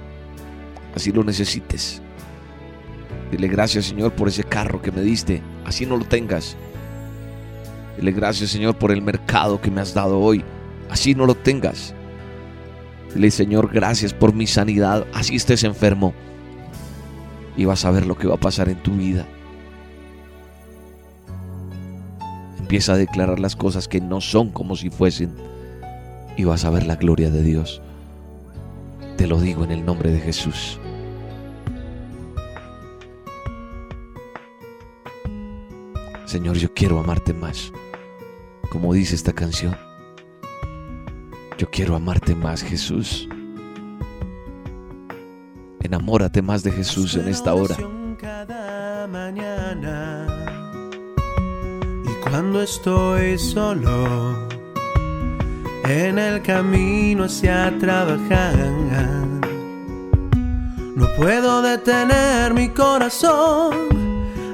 Así 0.94 1.12
lo 1.12 1.24
necesites. 1.24 2.02
Dile 3.30 3.48
gracias, 3.48 3.86
Señor, 3.86 4.12
por 4.12 4.28
ese 4.28 4.44
carro 4.44 4.82
que 4.82 4.92
me 4.92 5.02
diste. 5.02 5.42
Así 5.64 5.86
no 5.86 5.96
lo 5.96 6.04
tengas. 6.04 6.56
Dile 7.96 8.12
gracias, 8.12 8.50
Señor, 8.50 8.76
por 8.76 8.92
el 8.92 9.02
mercado 9.02 9.60
que 9.60 9.70
me 9.70 9.80
has 9.80 9.94
dado 9.94 10.18
hoy. 10.18 10.44
Así 10.88 11.14
no 11.14 11.26
lo 11.26 11.34
tengas. 11.34 11.94
Dile, 13.14 13.30
Señor, 13.30 13.70
gracias 13.72 14.12
por 14.12 14.32
mi 14.32 14.46
sanidad. 14.46 15.06
Así 15.12 15.36
estés 15.36 15.64
enfermo 15.64 16.14
y 17.56 17.64
vas 17.64 17.84
a 17.84 17.90
ver 17.90 18.06
lo 18.06 18.16
que 18.16 18.28
va 18.28 18.34
a 18.34 18.40
pasar 18.40 18.68
en 18.68 18.82
tu 18.82 18.92
vida. 18.92 19.26
Empieza 22.70 22.92
a 22.92 22.96
declarar 22.96 23.40
las 23.40 23.56
cosas 23.56 23.88
que 23.88 24.00
no 24.00 24.20
son 24.20 24.52
como 24.52 24.76
si 24.76 24.90
fuesen 24.90 25.34
y 26.36 26.44
vas 26.44 26.64
a 26.64 26.70
ver 26.70 26.86
la 26.86 26.94
gloria 26.94 27.28
de 27.28 27.42
Dios. 27.42 27.82
Te 29.16 29.26
lo 29.26 29.40
digo 29.40 29.64
en 29.64 29.72
el 29.72 29.84
nombre 29.84 30.12
de 30.12 30.20
Jesús. 30.20 30.78
Señor, 36.26 36.58
yo 36.58 36.72
quiero 36.72 37.00
amarte 37.00 37.34
más, 37.34 37.72
como 38.70 38.94
dice 38.94 39.16
esta 39.16 39.32
canción. 39.32 39.76
Yo 41.58 41.68
quiero 41.72 41.96
amarte 41.96 42.36
más, 42.36 42.62
Jesús. 42.62 43.28
Enamórate 45.80 46.40
más 46.40 46.62
de 46.62 46.70
Jesús 46.70 47.16
en 47.16 47.26
esta 47.26 47.52
hora. 47.52 47.76
Cuando 52.30 52.62
estoy 52.62 53.38
solo 53.38 54.48
en 55.84 56.18
el 56.18 56.40
camino 56.42 57.24
hacia 57.24 57.76
trabajar, 57.78 58.54
no 60.94 61.06
puedo 61.16 61.60
detener 61.60 62.54
mi 62.54 62.68
corazón. 62.68 63.88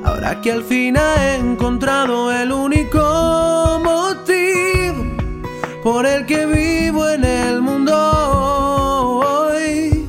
Ahora 0.05 0.41
que 0.41 0.53
al 0.53 0.63
fin 0.63 0.97
he 0.97 1.37
encontrado 1.37 2.33
el 2.33 2.51
único 2.51 3.81
motivo 3.85 5.05
por 5.83 6.07
el 6.07 6.25
que 6.25 6.47
vivo 6.47 7.09
en 7.09 7.25
el 7.25 7.61
mundo 7.61 7.95
hoy. 9.51 10.07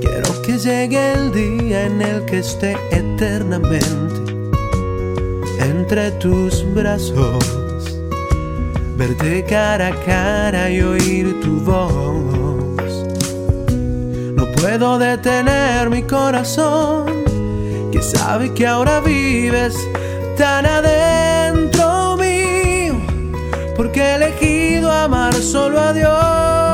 Quiero 0.00 0.42
que 0.42 0.58
llegue 0.58 1.12
el 1.12 1.32
día 1.32 1.86
en 1.86 2.02
el 2.02 2.24
que 2.26 2.40
esté 2.40 2.76
eternamente 2.90 4.29
entre 5.60 6.10
tus 6.12 6.64
brazos, 6.74 7.44
verte 8.96 9.44
cara 9.44 9.88
a 9.88 10.04
cara 10.04 10.70
y 10.70 10.80
oír 10.80 11.40
tu 11.40 11.60
voz. 11.60 13.04
No 14.34 14.44
puedo 14.52 14.98
detener 14.98 15.90
mi 15.90 16.02
corazón, 16.02 17.24
que 17.92 18.00
sabe 18.02 18.52
que 18.54 18.66
ahora 18.66 19.00
vives 19.00 19.76
tan 20.36 20.64
adentro 20.64 22.16
mío, 22.16 22.94
porque 23.76 24.00
he 24.00 24.14
elegido 24.14 24.90
amar 24.90 25.34
solo 25.34 25.78
a 25.78 25.92
Dios. 25.92 26.69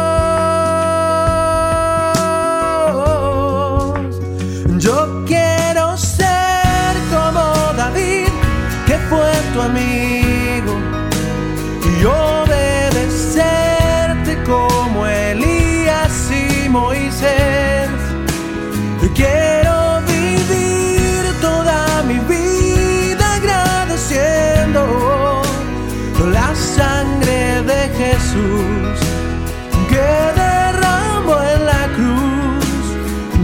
Que 29.88 30.10
derramó 30.42 31.36
en 31.54 31.60
la 31.64 31.84
cruz. 31.96 32.86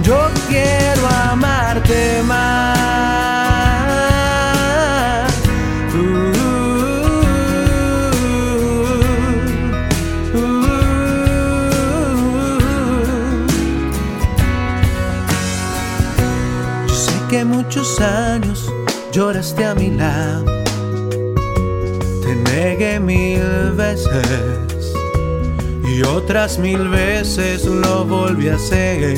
Yo 0.02 0.18
quiero 0.48 1.02
amarte 1.30 2.22
más. 2.22 2.78
Uh, 5.94 5.98
uh, 10.36 10.38
uh. 10.38 10.62
Yo 16.86 16.94
sé 16.94 17.16
que 17.30 17.44
muchos 17.44 18.00
años 18.00 18.70
lloraste 19.12 19.64
a 19.64 19.74
mi 19.74 19.90
lado, 19.90 20.44
te 22.22 22.34
negué 22.34 22.98
mil 22.98 23.72
veces 23.76 24.71
y 26.02 26.04
otras 26.04 26.58
mil 26.58 26.88
veces 26.88 27.64
lo 27.64 28.04
volví 28.04 28.48
a 28.48 28.56
hacer. 28.56 29.16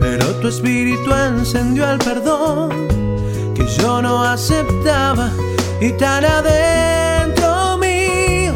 Pero 0.00 0.26
tu 0.40 0.48
espíritu 0.48 1.14
encendió 1.14 1.90
el 1.90 1.98
perdón 1.98 2.88
que 3.54 3.66
yo 3.78 4.02
no 4.02 4.22
aceptaba 4.22 5.30
y 5.80 5.92
tan 5.92 6.24
adentro 6.24 7.78
mío 7.78 8.52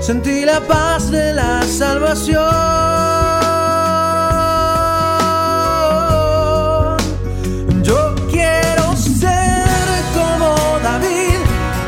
sentí 0.00 0.44
la 0.44 0.60
paz 0.60 1.10
de 1.10 1.32
la 1.34 1.62
salvación. 1.62 2.44
Yo 7.82 8.14
quiero 8.30 8.96
ser 8.96 10.02
como 10.14 10.54
David, 10.82 11.40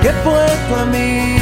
que 0.02 0.10
fue 0.24 0.46
tu 0.68 0.74
amigo, 0.76 1.39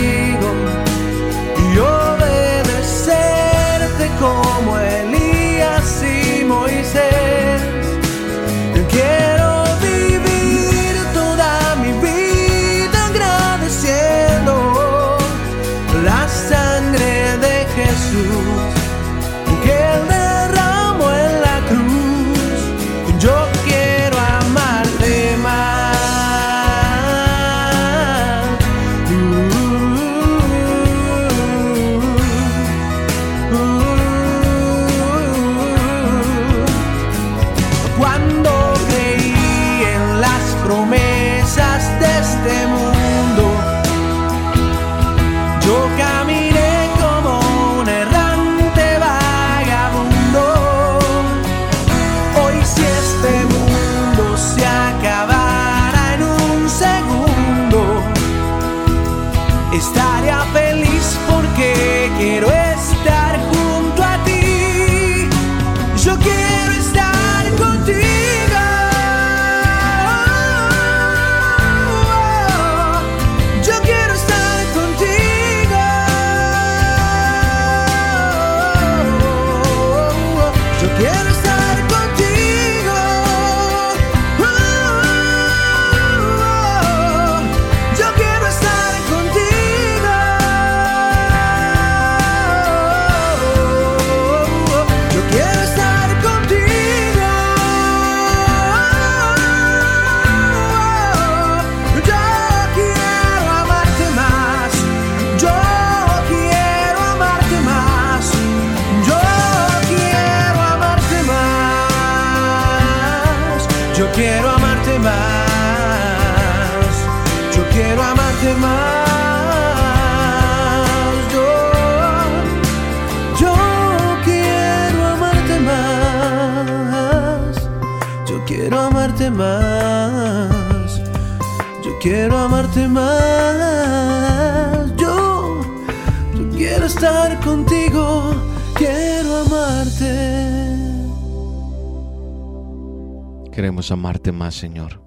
Señor. 144.55 145.03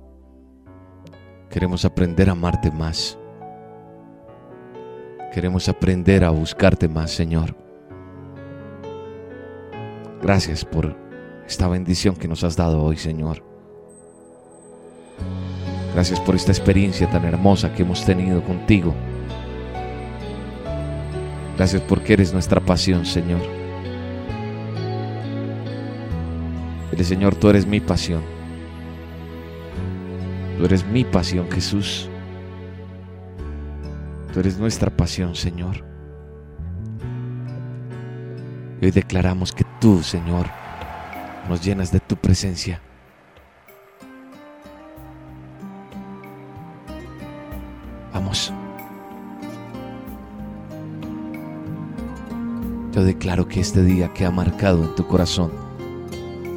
Queremos 1.50 1.86
aprender 1.86 2.30
a 2.30 2.34
amarte 2.34 2.72
más. 2.72 3.18
Queremos 5.34 5.68
aprender 5.70 6.24
a 6.24 6.30
buscarte 6.30 6.88
más, 6.88 7.12
Señor. 7.12 7.56
Gracias 10.22 10.64
por 10.64 10.96
esta 11.48 11.68
bendición 11.68 12.16
que 12.16 12.28
nos 12.28 12.44
has 12.44 12.56
dado 12.56 12.84
hoy, 12.84 12.98
Señor. 12.98 13.44
Gracias 15.94 16.20
por 16.20 16.36
esta 16.36 16.52
experiencia 16.52 17.10
tan 17.10 17.26
hermosa 17.26 17.74
que 17.74 17.82
hemos 17.82 18.06
tenido 18.06 18.44
contigo. 18.44 18.94
Gracias 21.58 21.82
porque 21.82 22.14
eres 22.14 22.34
nuestra 22.34 22.62
pasión, 22.62 23.06
Señor. 23.06 23.42
Dile, 26.92 27.04
Señor, 27.04 27.36
tú 27.36 27.50
eres 27.50 27.66
mi 27.66 27.80
pasión. 27.80 28.41
Tú 30.62 30.66
eres 30.66 30.86
mi 30.86 31.04
pasión, 31.04 31.50
Jesús. 31.50 32.08
Tú 34.32 34.42
eres 34.42 34.60
nuestra 34.60 34.96
pasión, 34.96 35.34
Señor. 35.34 35.84
Y 38.80 38.86
hoy 38.86 38.92
declaramos 38.92 39.54
que 39.54 39.66
tú, 39.80 40.04
Señor, 40.04 40.46
nos 41.50 41.66
llenas 41.66 41.92
de 41.92 42.00
tu 42.00 42.16
presencia. 42.16 42.80
Vamos. 48.14 48.54
Yo 52.92 53.04
declaro 53.04 53.48
que 53.48 53.62
este 53.62 53.82
día 53.82 54.14
que 54.14 54.28
ha 54.28 54.32
marcado 54.32 54.84
en 54.84 54.94
tu 54.94 55.08
corazón, 55.08 55.52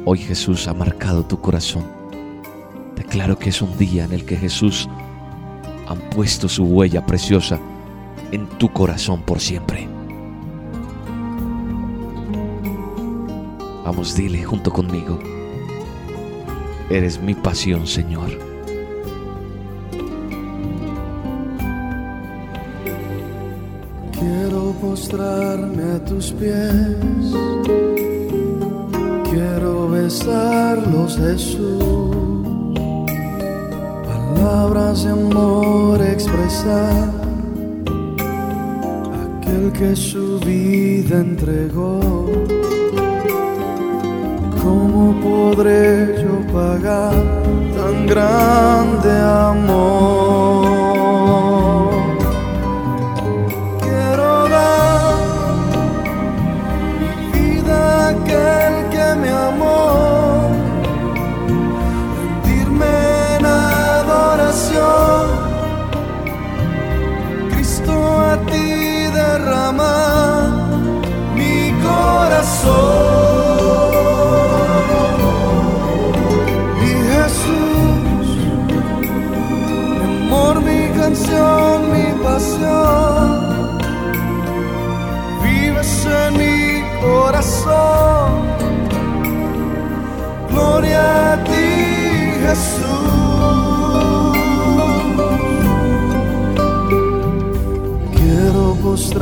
hoy 0.05 0.19
Jesús 0.19 0.67
ha 0.67 0.75
marcado 0.75 1.25
tu 1.25 1.41
corazón. 1.41 1.94
Declaro 2.95 3.37
que 3.37 3.49
es 3.49 3.61
un 3.61 3.77
día 3.77 4.05
en 4.05 4.13
el 4.13 4.25
que 4.25 4.37
Jesús 4.37 4.87
han 5.87 5.99
puesto 6.09 6.47
su 6.47 6.63
huella 6.63 7.05
preciosa 7.05 7.59
en 8.31 8.47
tu 8.57 8.71
corazón 8.71 9.21
por 9.21 9.39
siempre. 9.39 9.87
Vamos, 13.83 14.15
dile 14.15 14.43
junto 14.43 14.71
conmigo. 14.71 15.19
Eres 16.89 17.21
mi 17.21 17.35
pasión, 17.35 17.85
Señor. 17.85 18.31
Quiero 24.11 24.73
postrarme 24.81 25.83
a 25.83 26.05
tus 26.05 26.31
pies, 26.31 26.97
quiero 29.29 29.89
besarlos, 29.89 31.17
Jesús. 31.17 32.24
Palabras 34.55 35.03
de 35.03 35.09
amor 35.09 36.01
expresar, 36.01 37.09
aquel 39.25 39.69
que 39.73 39.93
su 39.97 40.39
vida 40.39 41.19
entregó. 41.19 41.99
¿Cómo 44.63 45.13
podré 45.19 46.23
yo 46.23 46.53
pagar 46.53 47.21
tan 47.75 48.07
grande 48.07 49.11
amor? 49.19 50.64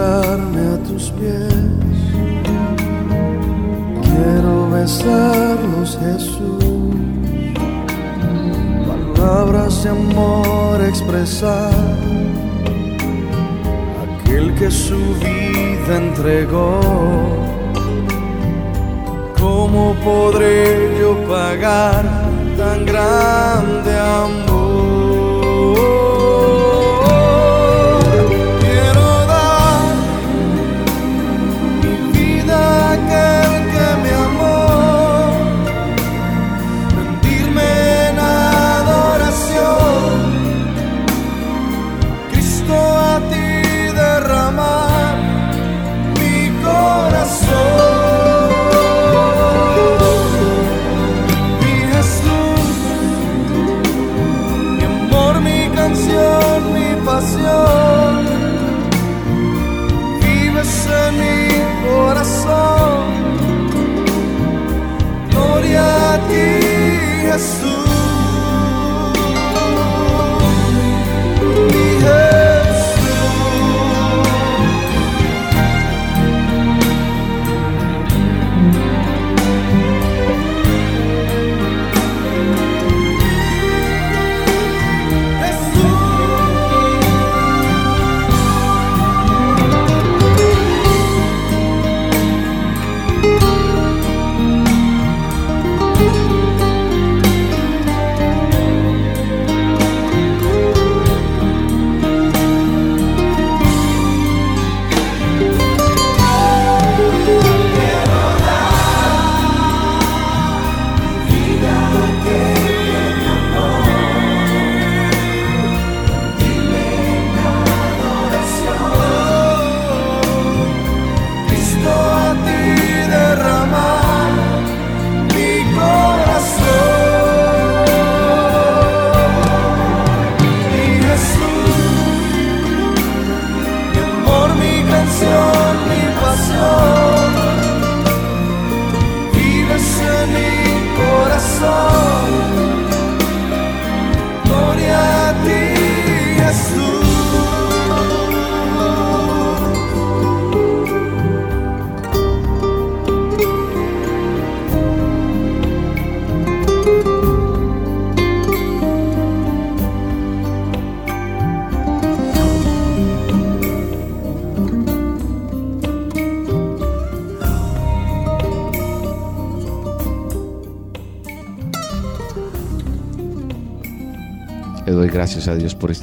A 0.06 0.78
tus 0.86 1.12
pies. 1.12 1.54
Quiero 4.02 4.70
besarlos, 4.70 5.98
Jesús. 5.98 6.66
Palabras 9.16 9.82
de 9.84 9.90
amor 9.92 10.82
expresar 10.82 11.72
aquel 14.04 14.54
que 14.56 14.70
su 14.70 15.00
vida 15.24 15.98
entregó. 16.06 16.82
¿Cómo 19.40 19.96
podré 20.04 21.00
yo 21.00 21.16
pagar 21.30 22.04
tan 22.58 22.86
grande 22.86 23.98
amor? 24.00 24.53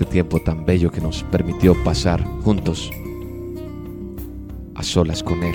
Este 0.01 0.12
tiempo 0.12 0.40
tan 0.40 0.64
bello 0.64 0.90
que 0.90 1.03
nos 1.03 1.24
permitió 1.24 1.74
pasar 1.84 2.24
juntos, 2.42 2.90
a 4.74 4.82
solas 4.82 5.22
con 5.22 5.42
Él. 5.42 5.55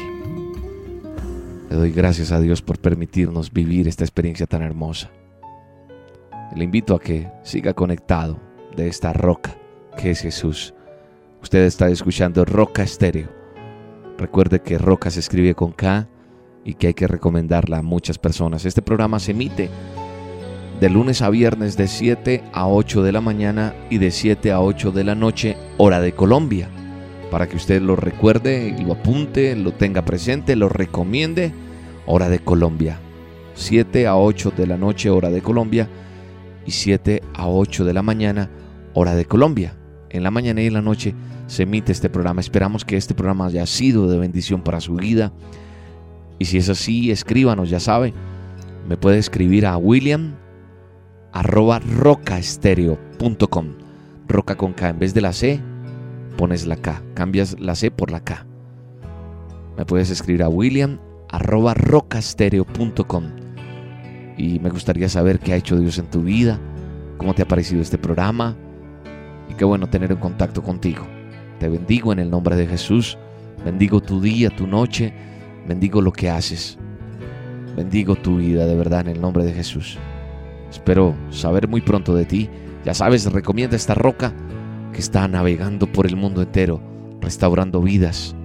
Le 1.71 1.75
doy 1.75 1.91
gracias 1.91 2.31
a 2.31 2.39
Dios 2.39 2.61
por 2.61 2.77
permitirnos 2.77 3.51
vivir 3.51 3.87
esta 3.87 4.03
experiencia 4.03 4.45
tan 4.45 4.61
hermosa. 4.61 5.09
Le 6.55 6.63
invito 6.63 6.93
a 6.93 6.99
que 6.99 7.27
siga 7.41 7.73
conectado 7.73 8.39
de 8.77 8.87
esta 8.87 9.13
roca 9.13 9.57
que 9.97 10.11
es 10.11 10.19
Jesús. 10.19 10.75
Usted 11.41 11.65
está 11.65 11.89
escuchando 11.89 12.45
Roca 12.45 12.83
Estéreo. 12.83 13.29
Recuerde 14.15 14.61
que 14.61 14.77
Roca 14.77 15.09
se 15.09 15.21
escribe 15.21 15.55
con 15.55 15.71
K 15.71 16.07
y 16.63 16.75
que 16.75 16.85
hay 16.85 16.93
que 16.93 17.07
recomendarla 17.07 17.79
a 17.79 17.81
muchas 17.81 18.19
personas. 18.19 18.63
Este 18.63 18.83
programa 18.83 19.17
se 19.19 19.31
emite 19.31 19.71
de 20.79 20.89
lunes 20.89 21.21
a 21.21 21.29
viernes 21.29 21.77
de 21.77 21.87
7 21.87 22.43
a 22.51 22.67
8 22.67 23.01
de 23.03 23.11
la 23.11 23.21
mañana 23.21 23.73
y 23.89 23.97
de 23.97 24.11
7 24.11 24.51
a 24.51 24.59
8 24.59 24.91
de 24.91 25.03
la 25.05 25.15
noche, 25.15 25.55
hora 25.77 26.01
de 26.01 26.13
Colombia. 26.13 26.69
Para 27.31 27.47
que 27.47 27.55
usted 27.55 27.81
lo 27.81 27.95
recuerde, 27.95 28.75
lo 28.85 28.93
apunte, 28.93 29.55
lo 29.55 29.71
tenga 29.71 30.03
presente, 30.03 30.55
lo 30.55 30.67
recomiende, 30.67 31.53
hora 32.05 32.27
de 32.29 32.39
Colombia. 32.39 32.99
7 33.53 34.05
a 34.07 34.17
8 34.17 34.51
de 34.55 34.67
la 34.67 34.77
noche, 34.77 35.09
hora 35.09 35.29
de 35.29 35.41
Colombia, 35.41 35.87
y 36.65 36.71
7 36.71 37.23
a 37.33 37.47
8 37.47 37.85
de 37.85 37.93
la 37.93 38.01
mañana, 38.01 38.49
hora 38.93 39.15
de 39.15 39.25
Colombia. 39.25 39.75
En 40.09 40.23
la 40.23 40.31
mañana 40.31 40.61
y 40.61 40.67
en 40.67 40.73
la 40.73 40.81
noche 40.81 41.15
se 41.47 41.63
emite 41.63 41.93
este 41.93 42.09
programa. 42.09 42.41
Esperamos 42.41 42.83
que 42.83 42.97
este 42.97 43.13
programa 43.13 43.45
haya 43.45 43.65
sido 43.65 44.09
de 44.09 44.17
bendición 44.17 44.61
para 44.61 44.81
su 44.81 44.95
vida. 44.95 45.31
Y 46.37 46.45
si 46.45 46.57
es 46.57 46.67
así, 46.67 47.11
escríbanos, 47.11 47.69
ya 47.69 47.79
sabe. 47.79 48.13
Me 48.89 48.97
puede 48.97 49.17
escribir 49.17 49.65
a 49.65 49.77
William 49.77 50.35
arroba 51.35 51.79
rocaestereo.com. 51.79 53.67
Roca 54.27 54.55
con 54.55 54.73
K. 54.73 54.89
En 54.89 54.99
vez 54.99 55.13
de 55.13 55.21
la 55.21 55.33
C, 55.33 55.59
pones 56.37 56.65
la 56.65 56.77
K. 56.77 57.03
Cambias 57.13 57.59
la 57.59 57.75
C 57.75 57.91
por 57.91 58.09
la 58.09 58.21
K. 58.21 58.47
Me 59.77 59.85
puedes 59.85 60.09
escribir 60.09 60.41
a 60.43 60.49
William 60.49 60.97
arroba 61.29 61.73
rocaestereo.com. 61.73 63.23
Y 64.37 64.59
me 64.59 64.69
gustaría 64.69 65.09
saber 65.09 65.39
qué 65.39 65.51
ha 65.53 65.57
hecho 65.57 65.77
Dios 65.77 65.97
en 65.99 66.09
tu 66.09 66.23
vida, 66.23 66.59
cómo 67.17 67.33
te 67.33 67.41
ha 67.41 67.47
parecido 67.47 67.81
este 67.81 67.97
programa. 67.97 68.55
Y 69.49 69.55
qué 69.55 69.65
bueno 69.65 69.87
tener 69.87 70.13
en 70.13 70.17
contacto 70.17 70.63
contigo. 70.63 71.05
Te 71.59 71.67
bendigo 71.67 72.13
en 72.13 72.19
el 72.19 72.31
nombre 72.31 72.55
de 72.55 72.65
Jesús. 72.65 73.17
Bendigo 73.65 73.99
tu 73.99 74.21
día, 74.21 74.49
tu 74.49 74.67
noche. 74.67 75.13
Bendigo 75.67 76.01
lo 76.01 76.13
que 76.13 76.29
haces. 76.29 76.77
Bendigo 77.75 78.15
tu 78.15 78.37
vida 78.37 78.65
de 78.65 78.75
verdad 78.75 79.01
en 79.01 79.07
el 79.07 79.21
nombre 79.21 79.43
de 79.43 79.51
Jesús. 79.51 79.99
Espero 80.75 81.15
saber 81.31 81.69
muy 81.69 81.79
pronto 81.79 82.13
de 82.13 82.25
ti. 82.25 82.49
Ya 82.83 82.93
sabes, 82.93 83.31
recomienda 83.31 83.77
esta 83.77 83.95
roca 83.95 84.33
que 84.91 84.99
está 84.99 85.25
navegando 85.27 85.89
por 85.89 86.05
el 86.05 86.17
mundo 86.17 86.41
entero, 86.41 86.81
restaurando 87.21 87.81
vidas 87.81 88.35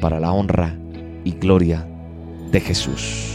para 0.00 0.20
la 0.20 0.32
honra 0.32 0.78
y 1.24 1.32
gloria 1.32 1.84
de 2.52 2.60
Jesús. 2.60 3.32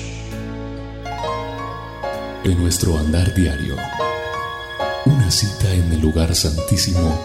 En 2.45 2.57
nuestro 2.61 2.97
andar 2.97 3.35
diario, 3.35 3.75
una 5.05 5.29
cita 5.29 5.73
en 5.73 5.91
el 5.91 5.99
lugar 5.99 6.33
santísimo 6.33 7.19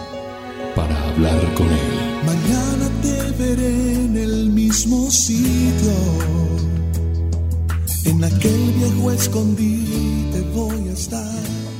para 0.75 1.01
hablar 1.09 1.41
con 1.53 1.67
Él. 1.67 2.25
Mañana 2.25 2.89
te 3.01 3.31
veré 3.41 4.03
en 4.03 4.17
el 4.17 4.49
mismo 4.49 5.09
sitio, 5.09 5.93
en 8.05 8.23
aquel 8.23 8.73
viejo 8.73 9.11
escondite 9.11 10.41
voy 10.53 10.89
a 10.89 10.93
estar. 10.93 11.74